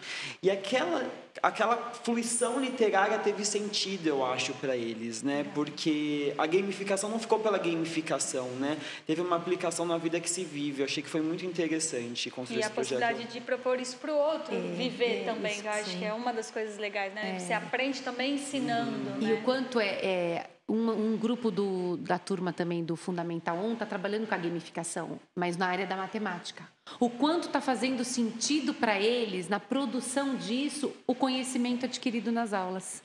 [0.43, 1.11] E aquela,
[1.43, 5.47] aquela fluição literária teve sentido, eu acho, para eles, né?
[5.55, 8.79] Porque a gamificação não ficou pela gamificação, né?
[9.07, 10.83] Teve uma aplicação na vida que se vive.
[10.83, 13.01] Eu achei que foi muito interessante construir e esse projeto.
[13.01, 15.71] E a possibilidade de propor isso para o outro, é, viver é, também, isso, eu
[15.71, 15.99] acho sim.
[15.99, 17.37] que é uma das coisas legais, né?
[17.37, 17.39] É.
[17.39, 19.35] Você aprende também ensinando, E né?
[19.35, 23.87] o quanto é, é um, um, grupo do, da turma também do Fundamental 1 está
[23.87, 26.69] trabalhando com a gamificação, mas na área da matemática.
[26.99, 33.03] O quanto está fazendo sentido para eles, na produção disso, o conhecimento adquirido nas aulas.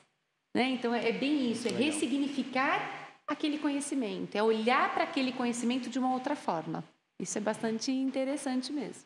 [0.54, 0.70] Né?
[0.70, 5.98] Então, é, é bem isso, é ressignificar aquele conhecimento, é olhar para aquele conhecimento de
[5.98, 6.84] uma outra forma.
[7.18, 9.04] Isso é bastante interessante mesmo.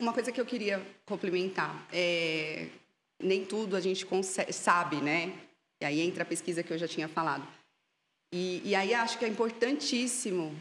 [0.00, 2.68] Uma coisa que eu queria complementar é
[3.20, 5.32] nem tudo a gente consegue, sabe, né?
[5.80, 7.46] E aí entra a pesquisa que eu já tinha falado.
[8.36, 10.52] E, e aí acho que é importantíssimo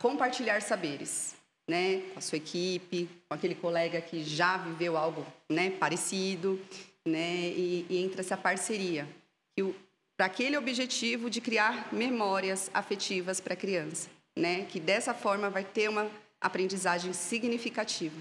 [0.00, 1.34] compartilhar saberes,
[1.68, 6.60] né, com a sua equipe, com aquele colega que já viveu algo, né, parecido,
[7.04, 9.08] né, e, e entra essa parceria
[10.16, 14.08] para aquele objetivo de criar memórias afetivas para a criança,
[14.38, 16.08] né, que dessa forma vai ter uma
[16.40, 18.16] aprendizagem significativa.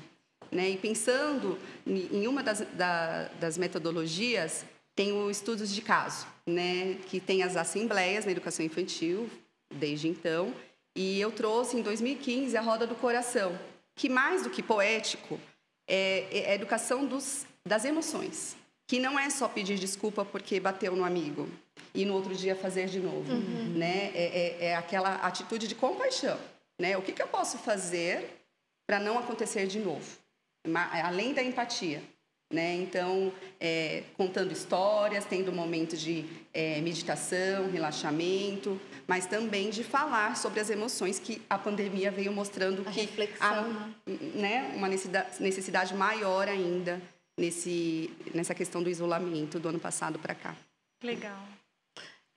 [0.51, 0.71] Né?
[0.71, 7.19] E pensando em uma das, da, das metodologias, tem o estudos de caso, né, que
[7.19, 9.29] tem as assembleias na educação infantil,
[9.73, 10.53] desde então,
[10.95, 13.59] e eu trouxe em 2015 a Roda do Coração,
[13.95, 15.39] que mais do que poético
[15.87, 18.55] é, é a educação dos, das emoções,
[18.87, 21.49] que não é só pedir desculpa porque bateu no amigo
[21.93, 23.73] e no outro dia fazer de novo, uhum.
[23.75, 24.11] né?
[24.13, 24.23] É,
[24.59, 26.39] é, é, aquela atitude de compaixão,
[26.79, 26.97] né?
[26.97, 28.29] O que, que eu posso fazer
[28.85, 30.17] para não acontecer de novo,
[31.03, 32.03] além da empatia.
[32.53, 32.75] Né?
[32.75, 40.59] Então, é, contando histórias, tendo momentos de é, meditação, relaxamento, mas também de falar sobre
[40.59, 43.93] as emoções que a pandemia veio mostrando a que há né?
[44.35, 47.01] né, uma necessidade, necessidade maior ainda
[47.37, 50.55] nesse, nessa questão do isolamento do ano passado para cá.
[51.03, 51.54] Legal.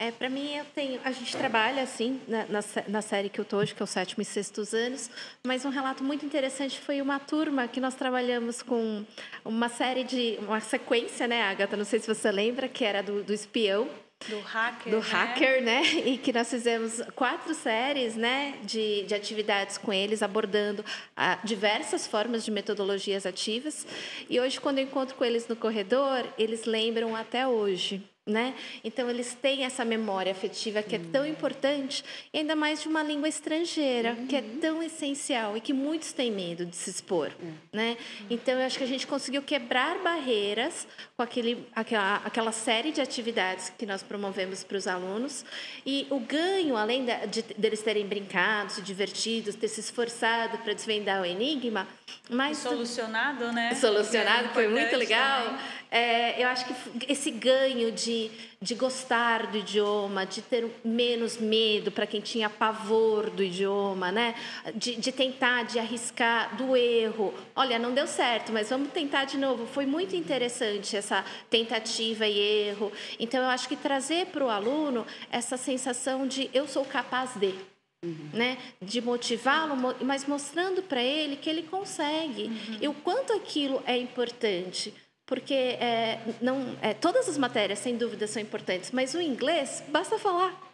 [0.00, 1.00] É, para mim, eu tenho.
[1.04, 3.86] A gente trabalha assim na, na, na, série que eu tô hoje, que é o
[3.86, 5.10] sétimo e sextos anos,
[5.44, 9.04] mas um relato muito interessante foi uma turma que nós trabalhamos com
[9.44, 10.38] uma série de.
[10.40, 11.76] uma sequência, né, Agatha?
[11.76, 13.88] Não sei se você lembra, que era do, do espião.
[14.28, 14.92] Do hacker.
[14.92, 15.04] Do né?
[15.04, 15.82] hacker, né?
[16.06, 20.84] E que nós fizemos quatro séries, né, de, de atividades com eles, abordando
[21.16, 23.84] ah, diversas formas de metodologias ativas.
[24.30, 28.54] E hoje, quando eu encontro com eles no corredor, eles lembram até hoje né?
[28.84, 33.02] Então eles têm essa memória afetiva que é tão importante, e ainda mais de uma
[33.02, 34.26] língua estrangeira, uhum.
[34.26, 37.54] que é tão essencial e que muitos têm medo de se expor, uhum.
[37.72, 37.96] né?
[38.28, 43.00] Então eu acho que a gente conseguiu quebrar barreiras com aquele, aquela, aquela série de
[43.00, 45.44] atividades que nós promovemos para os alunos
[45.86, 50.74] e o ganho, além de, de deles terem brincado, se divertido, ter se esforçado para
[50.74, 51.88] desvendar o enigma,
[52.28, 53.74] mas solucionado, né?
[53.74, 55.56] Solucionado, foi muito legal.
[55.90, 61.38] É, eu acho que esse ganho de de, de gostar do idioma, de ter menos
[61.38, 64.34] medo para quem tinha pavor do idioma, né?
[64.74, 67.32] De, de tentar, de arriscar, do erro.
[67.54, 69.66] Olha, não deu certo, mas vamos tentar de novo.
[69.66, 72.92] Foi muito interessante essa tentativa e erro.
[73.18, 77.54] Então, eu acho que trazer para o aluno essa sensação de eu sou capaz de.
[78.00, 78.30] Uhum.
[78.32, 78.58] Né?
[78.80, 82.78] de motivá-lo, mas mostrando para ele que ele consegue uhum.
[82.80, 84.94] e o quanto aquilo é importante
[85.28, 90.18] porque é, não, é, todas as matérias, sem dúvida, são importantes, mas o inglês, basta
[90.18, 90.66] falar.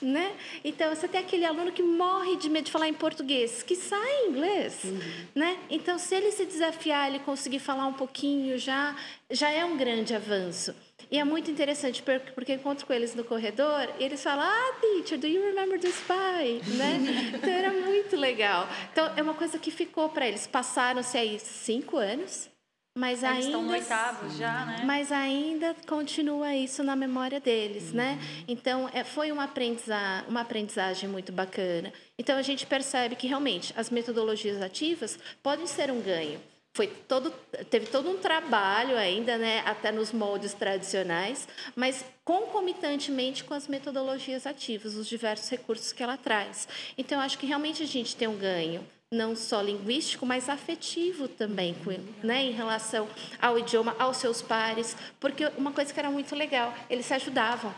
[0.00, 0.32] Né?
[0.64, 4.22] Então, você tem aquele aluno que morre de medo de falar em português, que sai
[4.22, 4.84] em inglês.
[4.84, 5.00] Uhum.
[5.34, 5.58] Né?
[5.68, 8.96] Então, se ele se desafiar, ele conseguir falar um pouquinho já,
[9.28, 10.74] já é um grande avanço.
[11.10, 12.02] E é muito interessante,
[12.34, 15.78] porque eu encontro com eles no corredor e eles falam: Ah, teacher, do you remember
[15.78, 16.62] the spy?
[16.78, 16.98] né?
[17.34, 18.66] Então, era muito legal.
[18.92, 20.46] Então, é uma coisa que ficou para eles.
[20.46, 22.48] Passaram-se aí cinco anos
[22.96, 24.82] mas Eles ainda estão no oitavo já, né?
[24.86, 28.12] Mas ainda continua isso na memória deles, né?
[28.12, 28.16] uhum.
[28.16, 28.44] né?
[28.48, 31.92] Então é, foi uma, aprendiza uma aprendizagem muito bacana.
[32.18, 36.40] Então a gente percebe que realmente as metodologias ativas podem ser um ganho.
[36.72, 37.30] Foi todo,
[37.70, 44.46] teve todo um trabalho ainda, né, até nos moldes tradicionais, mas concomitantemente com as metodologias
[44.46, 46.66] ativas, os diversos recursos que ela traz.
[46.96, 51.76] Então, acho que realmente a gente tem um ganho não só linguístico, mas afetivo também,
[52.22, 53.08] né, em relação
[53.40, 57.74] ao idioma, aos seus pares, porque uma coisa que era muito legal, eles se ajudavam.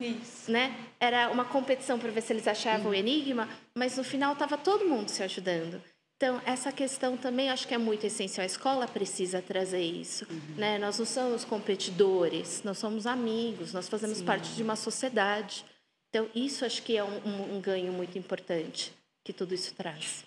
[0.00, 0.50] Isso.
[0.50, 0.74] Né?
[0.98, 4.84] Era uma competição para ver se eles achavam o enigma, mas no final estava todo
[4.84, 5.80] mundo se ajudando.
[6.16, 8.42] Então, essa questão também acho que é muito essencial.
[8.42, 10.24] A escola precisa trazer isso.
[10.30, 10.54] Uhum.
[10.56, 10.78] Né?
[10.78, 14.24] Nós não somos competidores, nós somos amigos, nós fazemos Sim.
[14.24, 15.64] parte de uma sociedade.
[16.08, 18.92] Então, isso acho que é um, um, um ganho muito importante
[19.24, 20.24] que tudo isso traz.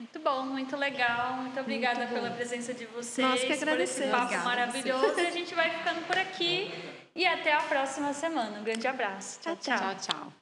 [0.00, 1.34] Muito bom, muito legal.
[1.34, 3.28] Muito obrigada muito pela presença de vocês.
[3.28, 4.10] Nós que agradecemos.
[4.10, 5.20] Por esse papo maravilhoso.
[5.20, 6.72] E a gente vai ficando por aqui.
[7.14, 8.60] E até a próxima semana.
[8.60, 9.38] Um grande abraço.
[9.42, 9.56] tchau.
[9.56, 9.78] tchau.
[9.78, 10.39] tchau, tchau.